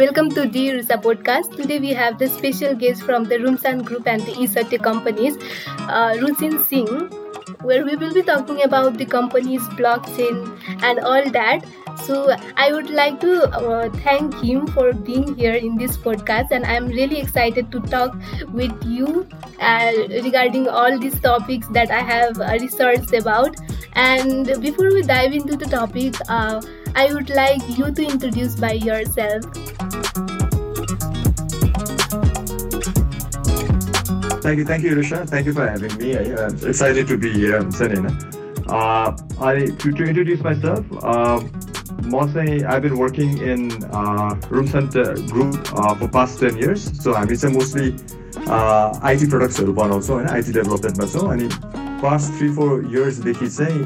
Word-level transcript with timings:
Welcome 0.00 0.30
to 0.30 0.42
the 0.48 0.60
Rusa 0.74 0.96
podcast. 1.06 1.56
Today 1.56 1.78
we 1.78 1.90
have 1.90 2.18
the 2.18 2.26
special 2.26 2.74
guest 2.74 3.02
from 3.02 3.24
the 3.24 3.36
Rumsan 3.40 3.84
Group 3.84 4.06
and 4.06 4.22
the 4.22 4.32
Isate 4.44 4.82
companies, 4.82 5.36
uh, 5.80 6.14
Ruchin 6.22 6.64
Singh, 6.68 7.10
where 7.60 7.84
we 7.84 7.96
will 7.96 8.14
be 8.14 8.22
talking 8.22 8.62
about 8.62 8.96
the 8.96 9.04
company's 9.04 9.60
blockchain 9.80 10.40
and 10.82 11.00
all 11.00 11.30
that. 11.32 11.66
So 12.06 12.34
I 12.56 12.72
would 12.72 12.88
like 12.88 13.20
to 13.20 13.42
uh, 13.50 13.90
thank 13.98 14.34
him 14.42 14.66
for 14.68 14.94
being 14.94 15.36
here 15.36 15.54
in 15.54 15.76
this 15.76 15.98
podcast, 15.98 16.50
and 16.50 16.64
I'm 16.64 16.88
really 16.88 17.20
excited 17.20 17.70
to 17.72 17.80
talk 17.80 18.16
with 18.48 18.72
you 18.86 19.28
uh, 19.60 19.92
regarding 20.24 20.66
all 20.66 20.98
these 20.98 21.20
topics 21.20 21.68
that 21.78 21.90
I 21.90 22.00
have 22.00 22.40
uh, 22.40 22.56
researched 22.58 23.12
about. 23.12 23.54
And 23.92 24.46
before 24.62 24.94
we 24.94 25.02
dive 25.02 25.34
into 25.34 25.56
the 25.56 25.66
topic, 25.66 26.14
uh, 26.28 26.62
I 26.94 27.12
would 27.12 27.30
like 27.30 27.62
you 27.78 27.90
to 27.92 28.02
introduce 28.02 28.56
by 28.56 28.72
yourself. 28.72 29.44
Thank 34.42 34.58
you, 34.58 34.64
thank 34.64 34.82
you, 34.82 34.96
Risha. 34.96 35.28
Thank 35.28 35.46
you 35.46 35.52
for 35.52 35.68
having 35.68 35.96
me. 35.98 36.16
I, 36.16 36.46
am 36.46 36.56
excited 36.66 37.06
to 37.08 37.16
be 37.16 37.32
here. 37.32 37.56
I'm 37.56 37.70
Serena. 37.70 38.10
Uh, 38.68 39.16
I, 39.40 39.66
to, 39.66 39.92
to, 39.92 40.04
introduce 40.04 40.40
myself, 40.42 40.84
uh, 41.02 41.40
mostly 42.04 42.64
I've 42.64 42.82
been 42.82 42.98
working 42.98 43.38
in 43.38 43.84
uh, 43.84 44.40
Room 44.48 44.66
Center 44.66 45.14
group 45.28 45.54
uh, 45.74 45.94
for 45.94 46.08
past 46.08 46.40
10 46.40 46.56
years. 46.56 47.02
So 47.02 47.14
I'm 47.14 47.30
it's 47.30 47.44
a 47.44 47.50
mostly 47.50 47.96
uh, 48.46 48.98
IT 49.04 49.28
products 49.28 49.60
one 49.60 49.90
also 49.90 50.18
and 50.18 50.30
IT 50.30 50.52
development 50.52 50.98
also 51.00 51.30
बनाउँछौँ 51.99 51.99
होइन 51.99 51.99
IT 51.99 51.99
डेभलपमेन्टमा 51.99 51.99
छौँ 51.99 51.99
अनि 51.99 51.99
past 52.01 52.37
three 52.37 52.49
four 52.49 52.91
इयर्सदेखि 52.95 53.47
चाहिँ 53.47 53.79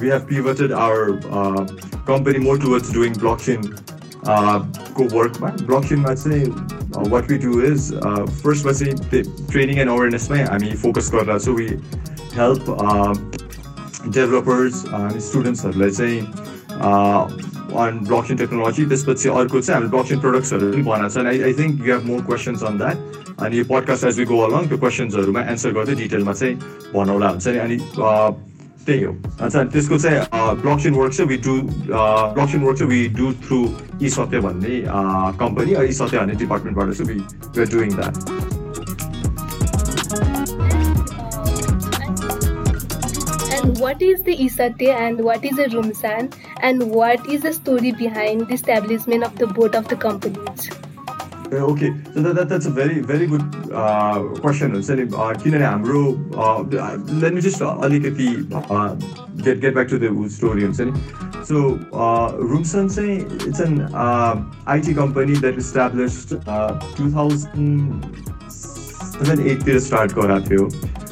we 0.00 0.10
have 0.10 0.22
pivoted 0.22 0.72
our 0.72 1.10
company 2.06 2.38
more 2.38 2.58
towards 2.60 2.92
doing 2.94 3.12
blockchain 3.14 3.62
को 4.26 5.18
वर्कमा 5.18 5.48
ब्लकचेनमा 5.48 6.14
चाहिँ 6.14 6.44
what 7.10 7.30
we 7.30 7.38
do 7.38 7.60
is 7.62 7.92
फर्स्टमा 8.42 8.72
चाहिँ 8.72 9.22
training 9.50 9.78
and 9.78 9.90
अवेरनेसमै 9.90 10.42
हामी 10.42 10.72
फोकस 10.72 11.10
गरिरहेको 11.14 11.38
छौँ 11.38 11.54
वी 11.54 11.66
हेल्प 12.34 12.64
डेभलपर्स 14.06 14.84
अनि 14.84 15.20
स्टुडेन्ट्सहरूलाई 15.20 15.90
चाहिँ 15.90 16.20
अन 17.70 17.98
ब्लकचेन 18.08 18.36
टेक्नोलोजी 18.36 18.84
त्यसपछि 18.84 19.28
अर्को 19.28 19.60
चाहिँ 19.60 19.80
हामीले 19.80 19.90
ब्लकचेन 19.90 20.20
प्रडक्ट्सहरू 20.20 20.72
पनि 20.72 20.82
बनाएको 20.82 21.22
छ 21.22 21.26
I 21.26 21.40
I 21.40 21.52
think 21.52 21.86
you 21.86 21.94
have 21.94 22.06
more 22.06 22.20
questions 22.22 22.62
on 22.62 22.78
that 22.78 23.13
अनि 23.43 23.63
podcast 23.69 24.03
as 24.07 24.19
we 24.19 24.25
go 24.25 24.37
along 24.47 24.67
त्यो 24.67 24.77
क्वेसन्सहरूमा 24.77 25.41
एन्सर 25.51 25.71
गर्दै 25.77 25.95
डिटेलमा 26.01 26.33
चाहिँ 26.33 26.55
भनौँला 26.93 27.29
हुन्छ 27.29 27.47
नि। 27.47 27.57
अनि 27.59 27.77
त्यही 28.85 29.03
हो। 29.03 29.11
अच्छा 29.41 29.63
त्यसको 29.73 29.97
चाहिँ 29.99 30.19
ब्लकचेन 30.61 30.93
वर्क 30.93 31.13
चाहिँ 31.13 31.29
वी 31.29 31.37
डु 31.47 31.53
ब्लकचेन 32.35 32.61
वर्क 32.63 32.77
चाहिँ 32.79 32.91
we 32.91 33.07
do 33.19 33.31
through 33.45 33.59
e 34.01 34.09
Satya 34.15 34.39
भन्ने 34.45 34.73
कम्पनी 35.41 35.71
ई 35.83 35.91
सत्य 35.99 36.17
भन्ने 36.19 36.35
डिपार्टमेन्टबाट 36.45 36.93
चाहिँ 36.93 37.07
we 37.11 37.17
we 37.59 37.65
doing 37.75 37.95
that 37.95 38.15
what 43.79 44.01
is 44.01 44.21
the 44.27 44.33
Isate 44.43 44.87
and 44.89 45.19
what 45.25 45.43
is 45.47 45.59
a 45.59 45.65
Rumsan 45.73 46.31
and 46.61 46.83
what 46.91 47.27
is 47.35 47.41
the 47.41 47.51
story 47.57 47.91
behind 47.91 48.47
the 48.47 48.53
establishment 48.53 49.23
of 49.27 49.37
the 49.37 49.47
both 49.59 49.75
of 49.75 49.87
the 49.89 49.97
companies? 50.07 50.69
Okay 51.61 51.89
दादा 52.17 52.43
that's 52.43 52.67
a 52.67 52.69
very 52.71 53.01
very 53.01 53.27
good 53.27 53.43
question 53.71 54.71
हुन्छ 54.71 54.89
नि 54.91 55.05
किनभने 55.05 55.65
हाम्रो 55.65 56.01
let 57.21 57.33
me 57.33 57.41
just 57.41 57.61
अलिकति 57.63 58.27
get 58.51 59.59
get 59.59 59.73
back 59.73 59.87
to 59.89 59.97
the 59.97 60.27
story 60.35 60.63
हुन्छ 60.63 60.81
नि 60.81 60.93
so 61.47 61.55
Rumsan 62.49 62.87
चाहिँ 62.87 63.17
it's 63.47 63.61
an 63.61 63.73
IT 64.67 64.93
company 64.93 65.35
that 65.37 65.57
establish 65.57 66.13
two 66.29 67.11
thousand 67.15 67.93
एटतिर 69.47 69.79
start 69.79 70.13
गराएको 70.13 70.49
थियो 70.49 70.69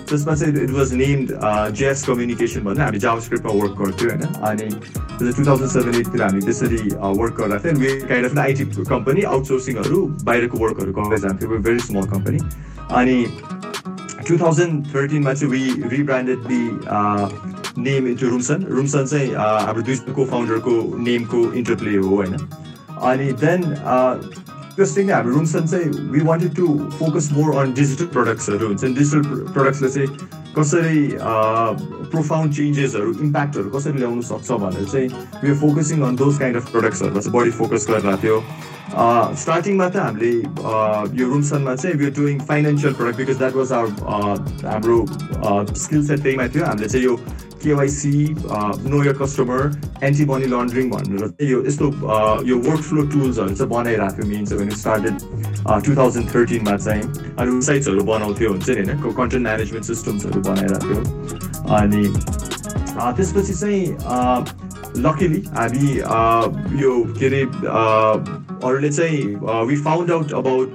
त्यसमा 0.09 0.35
चाहिँ 0.35 0.63
it 0.63 0.71
was 0.71 0.93
named 0.93 1.27
JS 1.77 2.03
communication 2.05 2.61
भन्छ 2.63 2.79
हामी 2.79 2.99
जाबस्केप्टमा 2.99 3.51
वर्क 3.53 3.75
गर्थ्यौँ 3.77 4.11
होइन 4.11 4.23
अनि 4.49 4.67
टु 5.19 5.45
थाउजन्ड 5.45 5.69
सेभेन 5.71 5.95
एटतिर 5.95 6.21
हामी 6.23 6.41
त्यसरी 6.41 6.81
वर्क 7.19 7.33
गर्दा 7.39 7.57
थियौँ 7.63 7.79
we 7.79 7.91
kind 8.09 8.25
of 8.29 8.37
IT 8.45 8.65
company 8.89 9.21
आउटसोर्सिङहरू 9.33 9.99
बाहिरको 10.29 10.57
वर्कहरू 10.63 10.91
गर्दै 10.99 11.19
जान्थ्यो 11.25 11.59
भेरी 11.67 11.79
स्मल 11.87 12.05
कम्पनी 12.13 12.39
अनि 12.99 13.17
टु 14.27 14.37
थाउजन्ड 14.41 14.93
थर्टिनमा 14.95 15.33
चाहिँ 15.33 15.51
we 15.53 15.63
rebranded 15.95 16.39
the 16.51 16.61
name 17.83 18.07
into 18.07 18.27
Rumsan 18.29 18.65
Rumsan 18.77 19.05
चाहिँ 19.05 19.29
हाम्रो 19.35 19.81
दुई 19.87 20.13
को 20.15 20.25
फाउन्डरको 20.33 20.75
नेमको 21.07 21.39
इन्टरप्ले 21.61 21.95
हो 21.97 22.15
होइन। 22.15 22.33
अनि 23.11 23.31
देन 23.41 23.63
त्यस 24.77 24.97
नै 24.97 25.13
हाम्रो 25.13 25.33
रुमसन 25.33 25.65
चाहिँ 25.71 25.89
we 26.11 26.21
wanted 26.27 26.55
to 26.55 26.67
focus 26.99 27.29
more 27.33 27.55
on 27.61 27.73
digital 27.79 28.05
प्रडक्ट्सहरू 28.15 28.67
हुन्छ 28.67 28.83
डिजिटल 28.99 29.21
प्रडक्ट्सले 29.53 29.89
चाहिँ 29.95 30.09
कसरी 30.57 30.99
प्रोफाउन्ड 32.13 32.53
चेन्जेसहरू 32.57 33.13
इम्प्याक्टहरू 33.25 33.69
कसरी 33.77 33.97
ल्याउनु 33.99 34.21
सक्छ 34.29 34.51
भनेर 34.63 34.85
चाहिँ 34.93 35.07
we 35.43 35.53
focusing 35.61 36.01
on 36.09 36.15
those 36.15 36.37
kind 36.39 36.57
of 36.57 36.71
प्रडक्ट्सहरूमा 36.71 37.21
चाहिँ 37.21 37.33
बढी 37.37 37.51
फोकस 37.61 37.87
गरिरहेको 37.89 38.21
थियो। 38.23 38.37
स्टार्टिङमा 39.43 39.87
त 39.89 39.95
हामीले 39.97 40.33
यो 41.21 41.29
रुमसनमा 41.29 41.75
चाहिँ 41.75 41.95
we 42.01 42.09
doing 42.17 42.39
financial 42.49 42.93
product 42.93 43.17
because 43.17 43.37
that 43.37 43.55
was 43.55 43.71
our 43.73 43.89
हाम्रो 44.73 44.97
स्किल 45.83 46.05
सेट 46.07 46.19
त्यहीमा 46.23 46.47
थियो। 46.53 46.65
हामीले 46.65 46.87
चाहिँ 46.89 47.05
यो 47.05 47.15
KYC 47.63 48.13
know 48.93 49.03
your 49.03 49.17
customer 49.21 49.61
anti 50.03 50.25
money 50.31 50.47
laundering 50.53 50.89
भनेर 50.91 51.27
चाहिँ 51.27 51.51
यो 51.51 51.59
यस्तो 51.67 51.85
यो 52.49 52.57
वर्क 52.67 52.81
फ्लो 52.89 53.01
टुल्सहरू 53.13 53.55
चाहिँ 53.55 53.69
बनाइरहेको 53.71 54.21
थियो 54.21 54.27
मिन्स 54.33 54.53
भने 54.53 54.75
स्टार्टेड 54.83 55.15
टु 55.85 55.95
थाउजन्ड 55.97 56.35
थर्टिनमा 56.35 56.75
चाहिँ। 56.85 57.03
वेबसाइट्सहरू 57.43 58.03
बनाउँथ्यो 58.11 58.49
हुन्छ 58.49 58.69
नि 58.69 58.75
होइन 58.75 59.13
कन्टेन्ट 59.19 59.43
म्यानेजमेन्ट 59.47 59.85
सिस्टम्सहरू 59.85 60.41
बनाइरहेको 60.49 60.85
थियो 60.89 61.01
अनि 61.79 62.03
त्यसपछि 63.17 63.53
चाहिँ 63.53 63.83
लकिली 65.03 65.39
हामी 65.53 65.87
यो 66.81 66.91
के 67.19 67.25
अरे 67.27 67.41
अरूले 68.67 68.89
चाहिँ 68.89 69.21
we 69.67 69.75
found 69.83 70.11
out 70.11 70.33
about 70.33 70.69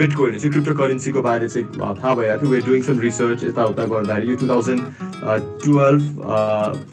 bitcoin 0.00 0.38
चाहिँ 0.38 0.50
क्रिप्टो 0.52 0.74
करेन्सीको 0.80 1.22
बारे 1.22 1.48
चाहिँ 1.48 1.66
थाहा 2.02 2.14
भइरहेको 2.14 2.40
थियो 2.42 2.50
वे 2.50 2.60
डुइङ 2.66 2.82
सम 2.88 2.98
रिसर्च 3.00 3.44
यताउता 3.44 3.84
गर्दाखेरि। 3.94 4.30
यो 4.30 4.36
टु 4.36 4.48
थाउजन्ड 4.48 4.82
टुवेल्भ 5.22 6.02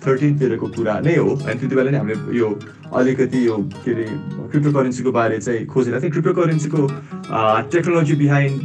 थर्टिनतिरको 0.05 0.67
कुरा 0.77 0.99
नै 1.05 1.15
हो। 1.15 1.29
अनि 1.35 1.59
त्यति 1.59 1.75
बेला 1.75 1.91
नै 1.91 1.97
हामीले 1.97 2.37
यो 2.37 2.49
अलिकति 2.95 3.47
यो 3.47 3.57
के 3.83 3.91
अरे 3.91 4.05
क्रिप्टो 4.51 4.71
करेन्सीको 4.71 5.11
बारे 5.11 5.37
चाहिँ 5.39 5.65
खोजिरहेको 5.65 6.01
थियौँ। 6.01 6.11
क्रिप्टो 6.11 6.33
करेन्सीको 6.41 6.81
टेक्नोलोजी 7.71 8.15
बिहाइन्ड 8.21 8.57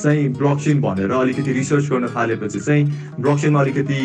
चाहिँ 0.00 0.28
ब्लकचेन 0.32 0.80
भनेर 0.80 1.10
अलिकति 1.12 1.52
रिसर्च 1.52 1.84
गर्न 1.92 2.06
थालेपछि 2.16 2.60
चाहिँ 2.60 2.84
ब्लकचेनमा 3.20 3.60
अलिकति 3.60 4.00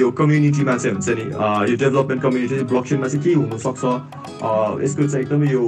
यो 0.00 0.10
कम्युनिटीमा 0.10 0.76
चाहिँ 0.76 0.94
हुन्छ 0.94 1.08
नि 1.18 1.24
यो 1.70 1.76
डेभलपमेन्ट 1.82 2.22
कम्युनिटी 2.22 2.54
चाहिँ 2.54 2.66
ब्लकचेनमा 2.66 3.06
चाहिँ 3.08 3.22
के 3.24 3.32
हुनसक्छ? 3.38 3.82
यसको 4.82 5.02
चाहिँ 5.06 5.24
एकदमै 5.24 5.48
यो 5.54 5.62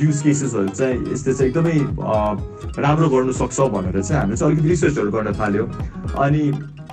युज 0.00 0.22
केसेसहरू 0.22 0.68
चाहिँ 0.68 1.12
यस्तो 1.12 1.32
चाहिँ 1.32 1.50
एकदमै 1.50 1.76
राम्रो 2.80 3.08
गर्नु 3.08 3.32
सक्छ 3.32 3.60
भनेर 3.76 4.00
चाहिँ 4.00 4.20
हामीले 4.20 4.36
चाहिँ 4.36 4.52
अलिकति 4.52 4.68
रिसर्चहरू 4.68 5.10
गर्न 5.12 5.32
थाल्यो। 5.40 5.64
अनि 6.16 6.42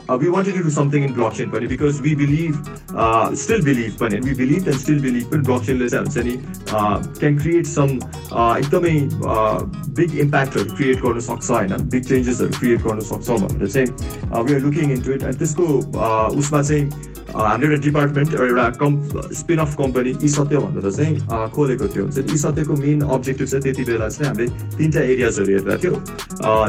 uh, 0.09 0.17
we 0.17 0.29
wanted 0.29 0.53
to 0.53 0.63
do 0.63 0.69
something 0.69 1.03
in 1.03 1.13
blockchain, 1.13 1.51
Panit, 1.51 1.69
because 1.69 2.01
we 2.01 2.15
believe, 2.15 2.57
uh, 2.95 3.35
still 3.35 3.61
believe, 3.63 3.93
Panit, 3.93 4.23
we 4.23 4.33
believe 4.33 4.67
and 4.67 4.75
still 4.75 5.01
believe 5.01 5.29
but 5.29 5.41
blockchain 5.41 5.77
yani, 5.79 6.73
uh, 6.73 7.19
can 7.19 7.39
create 7.39 7.67
some 7.67 7.99
uh, 8.31 8.55
ekdame, 8.55 9.11
uh, 9.25 9.63
big 9.93 10.15
impact 10.15 10.55
or 10.55 10.65
create 10.65 11.01
karna 11.01 11.17
of, 11.19 11.47
hai 11.47 11.63
and 11.63 11.89
big 11.89 12.07
changes 12.07 12.41
or 12.41 12.49
create 12.49 12.81
karna 12.81 13.01
saksa 13.01 13.39
hum. 13.39 13.59
Let's 13.59 13.73
say 13.73 13.87
uh, 14.31 14.43
we 14.43 14.55
are 14.55 14.59
looking 14.59 14.91
into 14.91 15.13
it 15.13 15.23
and 15.23 15.33
this 15.33 15.53
ko 15.53 15.79
uh, 15.95 16.29
usma 16.29 16.63
saying 16.63 16.93
हाम्रो 17.35 17.67
एउटा 17.67 17.81
department 17.83 18.33
एउटा 18.33 18.67
कम् 18.81 18.95
spin 19.37 19.59
off 19.59 19.75
company 19.77 20.11
e 20.23 20.27
Satya 20.27 20.57
भनेर 20.57 20.91
चाहिँ 20.91 21.15
खोलेको 21.55 21.87
थियो। 21.93 22.03
हुन्छ 22.03 22.17
ई 22.33 22.37
सत्यको 22.37 22.73
main 22.75 23.01
objective 23.01 23.47
चाहिँ 23.47 23.63
त्यति 23.63 23.83
बेला 23.91 24.07
चाहिँ 24.09 24.27
हामीले 24.27 24.47
तिनवटा 24.77 25.01
एरियाजहरू 25.01 25.51
हेरेर 25.57 25.77
थियो। 25.83 25.93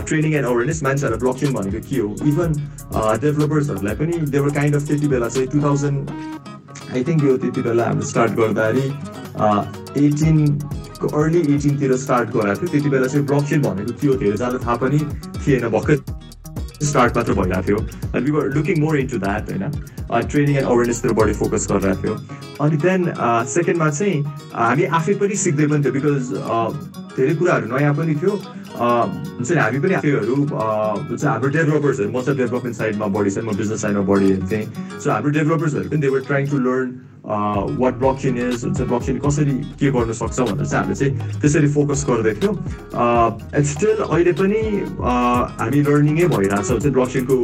ट्रेनिङ 0.08 0.34
एन्ड 0.34 0.46
अवेरनेस 0.46 0.82
मान्छेहरूलाई 0.82 1.20
ब्लकचेन 1.22 1.52
भनेको 1.54 1.80
के 1.88 1.96
हो? 2.00 2.08
इभन 2.30 2.50
डेभलपर्सहरूलाई 3.22 3.94
पनि 4.02 4.14
देवर 4.34 4.50
काइन्ड 4.58 4.74
अफ 4.76 4.86
त्यति 4.88 5.08
बेला 5.08 5.28
चाहिँ 5.28 5.48
टु 5.48 5.62
थाउजन्ड 5.62 6.10
आई 6.94 7.04
थिङ्क 7.04 7.24
यो 7.24 7.36
त्यति 7.38 7.60
बेला 7.62 7.84
हामीले 7.88 8.06
स्टार्ट 8.10 8.32
गर्दाखेरि 8.40 8.86
एटिनको 10.04 11.06
अर्ली 11.22 11.40
एटिनतिर 11.54 11.96
स्टार्ट 12.04 12.28
गराएको 12.36 12.60
थियो। 12.60 12.70
त्यति 12.72 12.88
बेला 12.90 13.06
चाहिँ 13.06 13.26
ब्लकचेन 13.26 13.62
भनेको 13.62 13.92
के 14.00 14.06
हो? 14.06 14.14
धेरैजना 14.14 14.58
थाहा 14.66 14.76
पनि 14.82 15.00
थिएन 15.46 15.68
भर्खर। 15.68 16.17
स्टार्ट 16.82 17.16
मात्र 17.16 17.32
भइरहेको 17.34 17.62
थियो 17.68 17.78
अनि 18.14 18.24
we 18.24 18.30
were 18.30 18.44
looking 18.54 18.80
more 18.80 18.98
into 18.98 19.18
that 19.18 19.50
होइन 19.50 19.64
ट्रेनिङ 20.28 20.56
एन्ड 20.56 20.66
अवेरनेसतिर 20.66 21.12
बढी 21.20 21.32
फोकस 21.40 21.66
गरिरहेको 21.70 22.02
थियो 22.02 22.14
अनि 22.66 22.76
देन 22.84 23.12
सेकेन्डमा 23.54 23.90
चाहिँ 23.90 24.22
हामी 24.54 24.84
आफै 25.00 25.14
पनि 25.24 25.34
सिक्दै 25.46 25.66
पनि 25.72 25.82
थियो 25.84 25.92
बिकज 25.98 26.22
धेरै 27.18 27.34
कुराहरू 27.34 27.66
नयाँ 27.74 27.94
पनि 27.94 28.14
थियो। 28.22 28.34
हुन्छ 28.78 29.50
नि 29.50 29.58
हामी 29.58 29.78
पनि 29.84 29.94
आफैहरू 29.94 30.34
हुन्छ 30.34 31.24
हाम्रो 31.24 31.48
डेभलपर्सहरू 31.58 32.10
म 32.10 32.22
चाहिँ 32.22 32.38
डेभलपमेन्ट 32.38 32.76
साइडमा 32.76 33.06
बढी 33.16 33.30
छ 33.30 33.38
म 33.38 33.56
बिजनेस 33.58 33.80
साइडमा 33.82 34.02
बढी 34.10 34.26
हेर्थेँ। 34.32 34.64
सो 35.02 35.10
हाम्रो 35.10 35.30
डेभलपर्सहरू 35.38 35.88
पनि 35.90 36.00
they're 36.06 36.20
trying 36.30 36.46
to 36.50 36.58
learn 36.66 36.88
what 37.28 37.94
blockchain 38.22 38.36
is 38.38 38.64
हुन्छ 38.64 38.80
ब्लक 38.80 39.02
चेन 39.06 39.18
कसरी 39.24 39.54
के 39.80 39.90
गर्नु 39.92 40.12
सक्छ 40.20 40.40
भनेर 40.40 40.66
चाहिँ 40.66 40.84
हामीले 40.84 40.96
चाहिँ 40.96 41.40
त्यसरी 41.40 41.68
फोकस 41.74 42.04
गर्दै 42.08 42.34
थियौँ। 42.42 42.54
एन्ड 43.56 43.66
स्टिल 43.72 43.98
अहिले 44.08 44.32
पनि 44.40 44.60
हामी 45.60 45.80
लर्निङै 45.88 46.26
भइरहेछ 46.34 46.70
हुन्छ 46.70 46.86
ब्लक 46.96 47.08
चेनको 47.12 47.36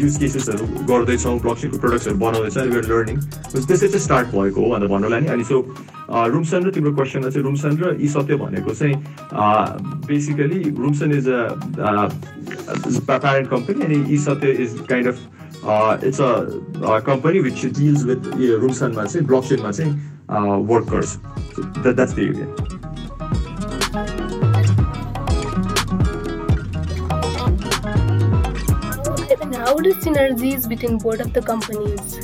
युज 0.00 0.16
केसेसहरू 0.20 0.64
गर्दैछौँ 0.92 1.38
ब्लक 1.40 1.56
चेनको 1.60 1.78
प्रडक्ट्सहरू 1.78 2.18
बनाउँदैछ 2.24 2.56
वेयर 2.74 2.84
लर्निङ 2.92 3.16
त्यसै 3.54 3.88
चाहिँ 3.88 4.04
स्टार्ट 4.06 4.28
भएको 4.36 4.60
हो 4.60 4.68
भनेर 4.74 4.88
भन्नुलाई 4.92 5.20
नि। 5.20 5.28
अनि 5.36 5.44
सो 5.44 5.64
रुमसन 6.10 6.60
र 6.66 6.70
तिम्रो 6.76 6.92
क्वेसनमा 7.00 7.30
चाहिँ 7.30 7.44
रुमसन 7.44 7.72
र 7.80 7.96
यी 8.00 8.08
सत्य 8.12 8.36
भनेको 8.44 8.74
चाहिँ 8.74 8.96
basically 10.06 10.60
Rumsan 10.78 11.10
is 11.18 11.28
a 11.28 12.08
parent 13.08 13.48
company 13.50 13.84
अनि 13.84 14.04
यी 14.10 14.18
Satya 14.28 14.50
is 14.64 14.70
kind 14.88 15.08
of 15.08 15.16
uh, 15.63 15.97
it's 16.01 16.19
a, 16.19 16.61
a, 16.83 17.01
company 17.01 17.41
which 17.41 17.61
deals 17.73 18.05
with 18.05 18.25
uh, 18.27 18.37
Rumsan 18.61 18.93
Masing, 18.93 19.25
blockchain 19.25 19.61
Masing 19.61 19.99
uh, 20.29 20.59
workers. 20.59 21.17
So 21.55 21.61
that, 21.83 21.95
that's 21.95 22.13
the 22.13 22.23
area. 22.23 22.47
How 29.65 29.73
the 29.75 29.93
synergies 29.99 30.69
between 30.69 30.99
both 30.99 31.19
of 31.19 31.33
the 31.33 31.41
companies? 31.41 32.19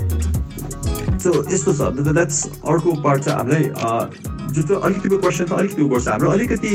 So 1.21 1.31
यस्तो 1.45 1.73
छ 1.77 1.81
that's 2.01 2.65
अर्को 2.65 2.91
part 3.01 3.23
चाहिँ 3.23 3.37
हामीलाई 3.37 3.63
जो 4.53 4.61
चाहिँ 4.61 4.81
अलिकतिको 4.81 5.17
question 5.17 5.45
त 5.45 5.51
अलिकति 5.53 5.83
गर्छ 5.89 6.07
हाम्रो 6.07 6.29
अलिकति 6.31 6.73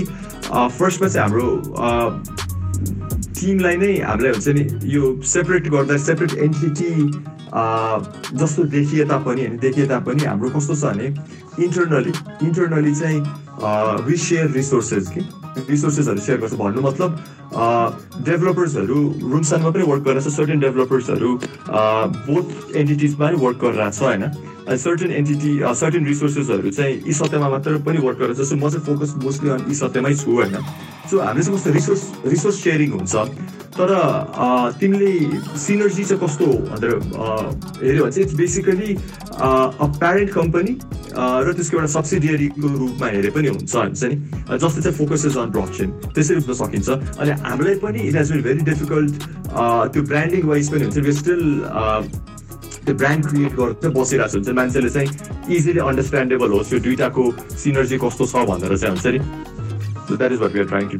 फर्स्टमा 0.78 1.08
चाहिँ 1.08 1.30
हाम्रो 1.30 1.48
टिमलाई 3.41 3.77
नै 3.77 3.91
हामीलाई 3.99 4.31
हुन्छ 4.31 4.47
नि 4.57 4.63
यो 4.93 5.11
सेपरेट 5.25 5.69
गर्दा 5.69 5.97
सेपरेट 5.97 6.33
एन्टिटी 6.47 6.91
जस्तो 8.37 8.63
देखिए 8.73 9.05
तापनि 9.05 9.41
होइन 9.41 9.57
देखिए 9.59 9.85
तापनि 9.87 10.23
हाम्रो 10.23 10.49
कस्तो 10.49 10.75
छ 10.75 10.83
भने 10.85 11.07
इन्टरनली 11.65 12.13
इन्टरनली 12.47 12.93
चाहिँ 12.95 13.21
वी 14.05 14.17
सेयर 14.25 14.51
रिसोर्सेस 14.51 15.09
कि? 15.09 15.21
रिसोर्सेसहरू 15.57 16.21
सेयर 16.25 16.39
गर्छ 16.41 16.53
भन्नु 16.61 16.81
मतलब 16.81 17.11
डेभलपर्सहरू 18.27 18.97
रुमसानमा 19.31 19.69
पनि 19.69 19.83
वर्क 19.91 20.03
गरिरहेको 20.03 20.29
छ 20.29 20.33
सर्टेन 20.35 20.59
डेभलपर्सहरू 20.59 21.31
बोथ 22.29 22.75
एन्टिटिजमा 22.75 23.25
पनि 23.27 23.37
वर्क 23.45 23.57
गरिरहेको 23.63 23.97
छ 23.97 24.01
होइन? 24.03 24.23
सर्टेन 24.83 25.11
एन्टिटी 25.11 25.51
सर्टेन 25.81 26.05
रिसोर्सेसहरू 26.05 26.69
चाहिँ 26.77 26.95
यी 27.07 27.13
सत्यमा 27.19 27.49
मात्र 27.49 27.77
पनि 27.87 27.99
वर्क 28.07 28.17
गरेर 28.19 28.35
जस्तो 28.39 28.55
म 28.55 28.69
चाहिँ 28.69 28.85
फोकस 28.85 29.15
मोस्टली 29.23 29.49
अन 29.49 29.65
यी 29.69 29.75
सत्यमै 29.81 30.13
छु 30.15 30.31
होइन? 30.31 30.55
सो 31.11 31.17
चाहिँ 31.17 31.51
कस्तो 31.55 31.71
रिसोर्स 31.79 32.03
रिसोर्स 32.33 32.63
सेयरिङ 32.63 32.91
हुन्छ 32.91 33.15
तर 33.71 33.89
तिमीले 34.79 35.11
सिनर्जी 35.57 36.03
चाहिँ 36.03 36.21
कस्तो 36.23 36.45
भनेर 36.45 36.91
हेऱ्यो 37.83 38.03
भने 38.03 38.11
चाहिँ 38.11 38.23
it's 38.25 38.35
basically 38.35 38.89
a 38.93 39.85
parent 39.99 40.29
company 40.31 40.73
र 41.15 41.53
त्यसको 41.55 41.77
एउटा 41.77 41.91
सब्सिडियरीको 41.95 42.67
रूपमा 42.67 43.07
हेरे 43.15 43.29
पनि 43.31 43.47
हुन्छ 43.47 43.75
हुन्छ 43.75 44.03
नि? 44.03 44.15
जस्तो 44.59 44.81
चाहिँ 44.81 44.97
फोकसेस 44.97 45.37
अन 45.37 45.49
ब्लकचेन 45.55 45.89
त्यसरी 46.11 46.35
बुझ्न 46.43 46.53
सकिन्छ। 46.61 46.89
अनि 47.19 47.31
हामीलाई 47.47 47.75
पनि 47.79 47.99
it 48.11 48.15
has 48.15 48.31
been 48.31 48.41
very 48.43 48.61
difficult 48.71 49.13
त्यो 49.93 50.01
ब्रान्डिङ 50.11 50.41
वाइज 50.51 50.65
पनि 50.71 50.83
हुन्छ। 50.91 50.97
स्टिल 51.19 51.43
त्यो 52.85 52.93
ब्रान्ड 53.01 53.25
क्रिएट 53.29 53.53
गरेर 53.55 53.73
चाहिँ 53.81 53.93
बसिरहेको 53.95 54.35
हुन्छ। 54.37 54.49
मान्छेले 54.59 54.89
चाहिँ 54.89 55.09
इजिली 55.55 55.79
अन्डरस्ट्यान्डेबल 55.79 56.49
होस् 56.59 56.73
यो 56.73 56.79
दुइटाको 56.85 57.23
सिनर्जी 57.63 57.97
कस्तो 58.03 58.25
छ 58.25 58.35
भनेर 58.51 58.77
चाहिँ 58.77 58.95
हुन्छ 58.95 59.07
नि? 59.15 59.19
So 60.09 60.17
that 60.17 60.31
is 60.33 60.39
what 60.41 60.51
we 60.51 60.59
are 60.59 60.65
trying 60.65 60.89
to 60.91 60.97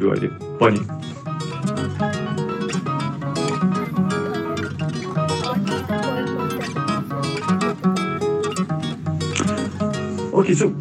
Okay, 10.42 10.56
so 10.56 10.74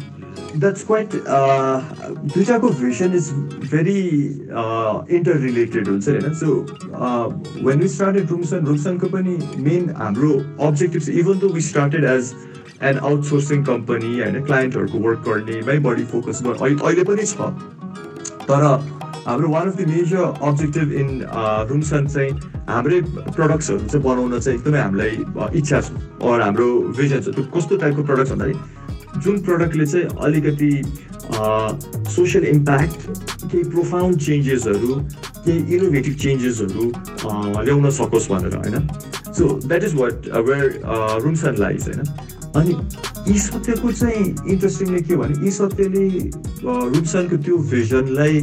that's 0.55 0.83
quite 0.83 1.13
uh, 1.27 1.81
vision 2.25 3.13
is 3.13 3.29
very 3.29 4.41
uh, 4.51 5.03
interrelated 5.07 5.87
also. 5.87 6.33
So 6.33 6.65
uh, 6.95 7.29
when 7.61 7.77
we 7.77 7.87
started 7.87 8.27
Rumsan, 8.27 8.65
Rumsan 8.65 8.99
company 8.99 9.37
main 9.57 9.89
हाम्रो 9.89 10.31
objectives, 10.59 11.11
even 11.11 11.37
though 11.37 11.53
we 11.59 11.61
started 11.61 12.03
as 12.03 12.33
an 12.81 12.97
outsourcing 13.09 13.63
company 13.63 14.21
होइन 14.21 14.41
क्लाइन्टहरूको 14.49 14.99
work 15.05 15.21
गर्नेमै 15.29 15.77
बढी 15.85 16.05
focus 16.15 16.41
अहिले 16.47 17.03
पनि 17.11 17.25
छ 17.33 17.53
तर 18.49 18.65
हाम्रो 19.27 19.49
one 19.49 19.67
of 19.67 19.75
the 19.77 19.87
major 19.89 20.41
objective 20.49 20.91
in 21.01 21.09
Rumsan 21.69 22.07
चाहिँ 22.07 22.31
हाम्रै 22.69 23.01
प्रडक्ट्सहरू 23.37 23.87
चाहिँ 23.87 24.03
बनाउन 24.05 24.39
चाहिँ 24.39 24.57
एकदमै 24.59 24.81
हामीलाई 24.81 25.17
uh, 25.37 25.53
इच्छा 25.53 25.81
छ 25.81 25.91
अर 26.25 26.41
हाम्रो 26.41 26.69
भिजन 26.97 27.21
छ 27.21 27.35
त्यो 27.37 27.49
कस्तो 27.57 27.77
टाइपको 27.85 28.03
प्रडक्ट 28.09 28.31
भन्दाखेरि 28.31 28.80
जुन 29.17 29.41
प्रडक्टले 29.43 29.85
चाहिँ 29.85 30.07
अलिकति 30.23 30.71
सोसियल 32.11 32.45
इम्प्याक्ट 32.45 32.99
केही 33.51 33.63
प्रोफाउन्ड 33.63 34.19
चेन्जेसहरू 34.21 34.95
केही 35.45 35.75
इनोभेटिभ 35.75 36.15
चेन्जेसहरू 36.23 36.91
ल्याउन 37.63 37.89
सकोस् 37.99 38.29
भनेर 38.31 38.55
होइन? 38.55 38.87
So 39.37 39.47
that 39.67 39.83
is 39.83 39.95
what 39.95 40.27
where 40.47 40.81
Rumsan 41.23 41.55
lies 41.59 41.87
होइन? 41.87 42.01
अनि 42.55 42.73
यी 43.27 43.37
सत्यको 43.39 43.91
चाहिँ 43.91 44.23
इन्ट्रेस्टिङली 44.51 45.01
के 45.01 45.15
भने 45.15 45.45
यी 45.45 45.51
सत्यले 45.51 46.07
रुपसानको 46.63 47.37
त्यो 47.43 47.57
भिजनलाई 47.71 48.41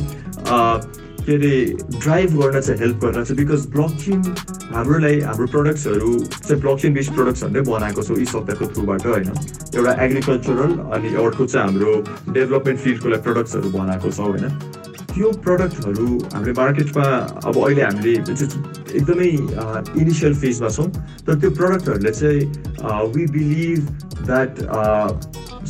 के 1.28 1.34
अरे 1.36 1.52
ड्राइभ 2.00 2.36
गर्न 2.40 2.60
चाहिँ 2.60 2.80
हेल्प 2.80 2.96
गर्न 3.04 3.24
चाहिँ 3.24 3.36
बिकज 3.36 3.66
ब्लक 3.76 3.96
चेन 4.04 4.22
हाम्रोलाई 4.74 5.20
हाम्रो 5.28 5.46
प्रडक्ट्सहरू 5.56 6.12
चाहिँ 6.24 6.60
ब्लक 6.62 6.78
चेन 6.80 6.94
बेस्ड 6.94 7.14
प्रडक्ट्सहरू 7.14 7.52
नै 7.52 7.60
बनाएको 7.68 8.02
छौँ 8.08 8.18
यी 8.18 8.24
सत्यको 8.32 8.66
थ्रुबाट 8.74 9.06
होइन? 9.06 9.28
एउटा 9.76 9.92
एग्रिकल्चरल 10.04 10.72
अनि 10.96 11.14
अर्को 11.24 11.46
चाहिँ 11.46 11.66
हाम्रो 11.66 11.94
डेभलपमेन्ट 12.32 12.80
फिल्डको 12.80 13.08
लागि 13.08 13.22
प्रडक्ट्सहरू 13.28 13.70
बनाएको 13.78 14.10
छौँ 14.18 14.26
होइन? 14.26 14.48
त्यो 15.08 15.30
प्रडक्टहरू 15.44 16.06
हामीले 16.32 16.52
मार्केटमा 16.58 17.04
अब 17.48 17.56
अहिले 17.64 17.82
हामीले 17.82 18.12
एकदमै 18.98 19.28
इनिसियल 20.00 20.34
फेजमा 20.44 20.68
छौँ 20.76 20.88
तर 21.26 21.38
त्यो 21.40 21.50
प्रडक्टहरूले 21.60 22.12
चाहिँ 22.20 22.42
we 23.14 23.26
believe 23.36 23.80
that 24.26 24.52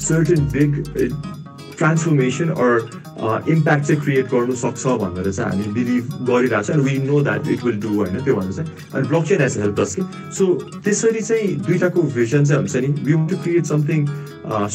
certain 0.06 0.40
big 0.54 0.70
transformation 1.78 2.48
or 2.62 2.70
impact 3.18 3.84
चाहिँ 3.86 4.00
क्रिएट 4.02 4.26
गर्नु 4.30 4.54
सक्छ 4.54 4.86
भनेर 5.02 5.30
चाहिँ 5.32 5.50
हामी 5.50 5.72
बिलिभ 5.74 6.04
गरिरहेको 6.28 6.72
छ 6.72 6.76
we 6.86 6.98
know 7.06 7.20
that 7.22 7.48
it 7.50 7.64
will 7.64 7.80
do 7.80 7.88
होइन? 7.94 8.14
त्यो 8.24 8.34
भनेर 8.36 8.52
चाहिँ 8.52 8.70
अनि 8.94 9.08
block 9.08 9.24
chain 9.28 9.40
has 9.40 9.58
help 9.58 9.80
us 9.80 9.94
कि 9.94 10.02
सो 10.38 10.46
त्यसरी 10.84 11.20
चाहिँ 11.20 11.54
दुइटाको 11.66 12.02
भिजन 12.14 12.44
चाहिँ 12.44 12.60
हुन्छ 12.62 12.76
नि 12.76 12.88
we 13.02 13.12
want 13.12 13.30
to 13.30 13.36
create 13.42 13.64
something 13.66 14.06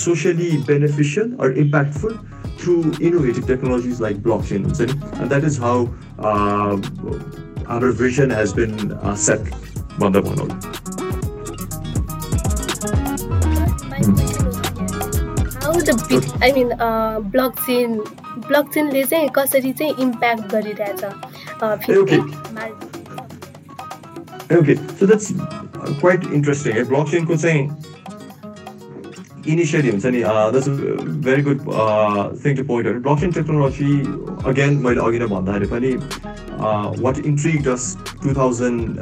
socially 0.03 0.51
beneficial 0.67 1.31
or 1.39 1.57
impactful 1.65 2.13
through 2.61 2.73
innovative 3.01 3.47
technologies 3.47 4.01
like 4.01 4.23
blockchain 4.49 4.65
हुन्छ 4.65 4.81
नि? 4.81 5.27
द्याट 5.27 5.43
इज 5.45 5.59
हाउ 5.59 5.85
हाम्रो 7.69 7.93
भिजन 8.03 8.31
हेज 8.31 8.53
बिन 8.59 8.71
सेट 9.27 9.53
भन्दा 9.99 10.19
भनौँ। 10.19 10.47
आई 16.15 16.51
मिन 16.51 16.69
ब्लक 17.31 17.59
चेन 17.65 17.99
ब्लक 18.47 18.69
चेनले 18.73 19.03
चाहिँ 19.03 19.29
कसरी 19.35 19.71
चाहिँ 19.73 19.93
इम्प्याक्ट 19.99 20.51
गरिरहेछ 20.51 21.03
okay 24.51 24.75
so 24.75 25.05
that's 25.05 25.27
quite 25.99 26.21
interesting 26.33 26.73
है 26.73 26.83
ब्लक 26.83 27.09
चेनको 27.11 27.35
चाहिँ 27.37 27.92
इनिसियली 29.47 29.89
हुन्छ 29.89 30.05
नि 30.05 30.19
that's 30.21 30.69
very 31.25 31.41
good 31.41 31.59
thing 32.43 32.55
to 32.55 32.63
point 32.63 33.01
blockchain 33.19 33.31
technology 33.31 33.91
again 34.45 34.77
मैले 34.83 35.01
अघि 35.01 35.19
नै 35.19 35.27
भन्दाखेरि 35.27 35.67
पनि 35.67 35.91
what 37.03 37.19
intrigue 37.25 37.63
does 37.67 37.87
two 38.23 38.35
thousand 38.35 38.99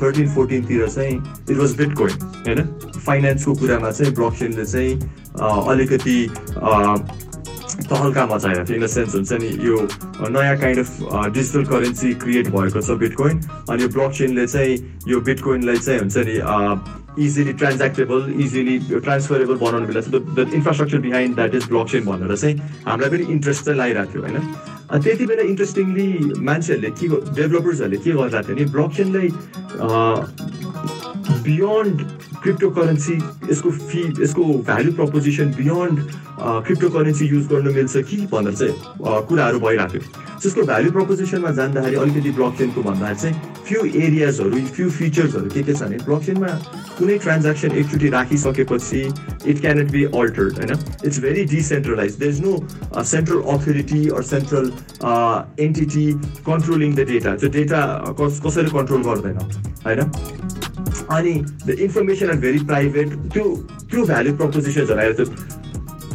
thirteen 0.00 0.34
फोर्टिनतिर 0.34 0.88
चाहिँ 0.88 1.16
इट 1.50 1.56
वाज 1.56 1.76
बिट 1.76 1.94
कोइन 1.94 2.18
होइन 2.46 2.64
फाइनेन्सको 2.98 3.54
कुरामा 3.54 3.90
चाहिँ 3.92 4.14
ब्लक 4.14 4.38
चेनले 4.38 4.64
चाहिँ 4.66 4.92
अलिकति 5.66 6.18
तहल्का 7.84 8.26
मचाएर 8.26 8.64
थियो 8.64 8.76
इन 8.76 8.82
द 8.82 8.86
सेन्स 8.88 9.14
हुन्छ 9.14 9.32
नि 9.40 9.48
यो 9.62 9.76
नयाँ 10.30 10.56
kind 10.58 10.78
of 10.78 11.32
digital 11.34 11.64
currency 11.64 12.12
create 12.22 12.48
भएको 12.50 12.80
छ 12.80 12.98
बिटकोइन 12.98 13.40
अनि 13.70 13.82
यो 13.82 13.88
ब्लक 13.88 14.12
चेनले 14.12 14.46
चाहिँ 14.46 15.02
यो 15.08 15.20
बिटकोइनलाई 15.22 15.78
चाहिँ 15.78 16.00
हुन्छ 16.00 16.16
नि 16.28 16.38
इजिली 17.18 17.52
ट्रान्ज्याक्टेबल 17.54 18.32
इजिली 18.44 18.78
ट्रान्सफरेबल 18.90 19.54
बनाउनु 19.56 19.86
बेला 19.86 20.00
the 20.36 20.50
infrastructure 20.54 20.98
behind 21.00 21.34
that 21.36 21.54
is 21.54 21.68
blockchain 21.88 22.04
भनेर 22.04 22.36
चाहिँ 22.36 22.56
हामीलाई 22.86 23.10
पनि 23.10 23.32
इन्ट्रेस्ट 23.32 23.64
चाहिँ 23.64 23.78
लगाइरहेको 23.78 24.12
थियो 24.12 24.22
होइन 24.22 25.02
त्यति 25.02 25.26
बेला 25.26 25.42
इन्ट्रेस्टिङली 25.52 26.08
मान्छेहरूले 26.42 26.90
के 27.00 27.08
डेभलपर्सहरूले 27.34 27.98
के 27.98 28.10
गरिरहेको 28.12 28.46
थियो 28.46 28.54
भने 28.54 28.64
ब्लक 28.72 28.90
चेनलाई 28.96 29.28
बियोन्ड 31.46 32.02
क्रिप्टो 32.42 32.70
करेन्सी 32.78 33.14
यसको 33.50 33.70
फी 33.70 34.02
यसको 34.22 34.44
value 34.68 34.92
proposition 35.00 35.50
beyond 35.56 36.00
crypto 36.66 36.88
currency 36.98 37.26
use 37.26 37.46
गर्नु 37.52 37.72
मिल्छ 37.72 37.96
कि 38.10 38.16
भनेर 38.32 38.54
चाहिँ 38.54 39.24
कुराहरू 39.28 39.60
भइरहेको 39.60 39.92
थियो 39.92 40.24
त्यसको 40.42 40.62
भ्यालु 40.70 40.90
प्रपोजिसनमा 40.92 41.50
जाँदाखेरि 41.58 41.96
अलिकति 41.96 42.30
ब्लक 42.38 42.58
चेनको 42.58 42.82
भन्दाखेरि 42.82 43.20
चाहिँ 43.20 43.64
फ्यु 43.66 43.84
एरियाजहरू 44.02 44.60
फ्यु 44.76 44.90
फिचर्सहरू 44.98 45.50
के 45.54 45.62
के 45.62 45.74
छ 45.74 45.82
भने 45.82 45.98
ब्लक 46.06 46.22
चेनमा 46.26 46.50
कुनै 46.98 47.16
ट्रान्ज्याक्सन 47.24 47.70
एकचोटि 47.82 48.08
राखिसकेपछि 48.16 49.00
इट 49.50 49.60
क्यानट 49.60 49.90
बी 49.90 50.04
अल्टर्ड 50.20 50.58
होइन? 50.58 50.78
It's 51.06 51.18
very 51.20 51.44
decentralize 51.54 52.14
there 52.20 52.32
is 52.32 52.40
no 52.44 53.02
central 53.14 53.40
authority 53.56 54.06
or 54.08 54.22
central 54.34 54.70
entity 55.66 56.06
controlling 56.46 56.94
the 56.94 57.08
data 57.10 57.34
त्यो 57.42 57.50
डेटा 57.58 57.82
कस 58.20 58.40
कसैले 58.46 58.70
कन्ट्रोल 58.78 59.02
गर्दैन 59.10 59.38
होइन? 59.86 60.10
अनि 61.10 61.34
the 61.66 61.78
information 61.86 62.30
are 62.30 62.36
very 62.44 62.58
private 62.66 63.08
त्यो 63.32 63.44
त्यो 63.90 64.04
भ्याल्यु 64.06 64.36
प्रपोजिसन्सहरू 64.36 65.00
आएर 65.00 65.12
त्यो 65.16 65.26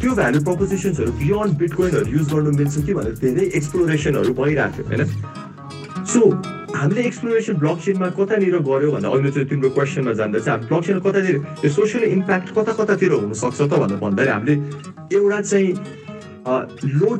त्यो 0.00 0.14
भ्याल्यु 0.14 0.40
प्रपोजिसन्सहरू 0.44 1.12
बियोन्ड 1.20 1.58
बिटकोइनहरू 1.58 2.10
युज 2.16 2.32
गर्नु 2.32 2.50
मिल्छ 2.58 2.84
कि 2.86 2.94
भनेर 2.94 3.14
धेरै 3.22 3.44
एक्सप्लोरेसनहरू 3.60 4.34
भइरहेको 4.40 4.82
थियो 4.82 4.86
होइन? 4.88 5.02
सो 6.12 6.20
हामीले 6.76 7.02
एक्सप्लोरेसन 7.06 7.54
ब्लक 7.62 7.78
चेनमा 7.84 8.08
कतानिर 8.18 8.58
गऱ्यो 8.68 8.90
भन्दा 8.92 9.08
अहिले 9.08 9.30
चाहिँ 9.30 9.48
तिम्रो 9.48 9.70
क्वेसनमा 9.76 10.12
जाँदा 10.20 10.38
चाहिँ 10.38 10.58
हामी 10.58 10.66
ब्लक 10.68 10.84
चेन 10.86 10.98
कतातिर 11.06 11.36
यो 11.64 11.70
सोसियल 11.78 12.04
इम्प्याक्ट 12.12 12.48
कता 12.58 12.72
कतातिर 12.80 13.12
हुनसक्छ 13.12 13.60
त 13.60 13.72
भनेर 13.82 13.98
भन्दाखेरि 14.02 14.32
हामीले 14.32 14.54
एउटा 15.16 15.40
चाहिँ 15.40 15.70
low 16.98 17.10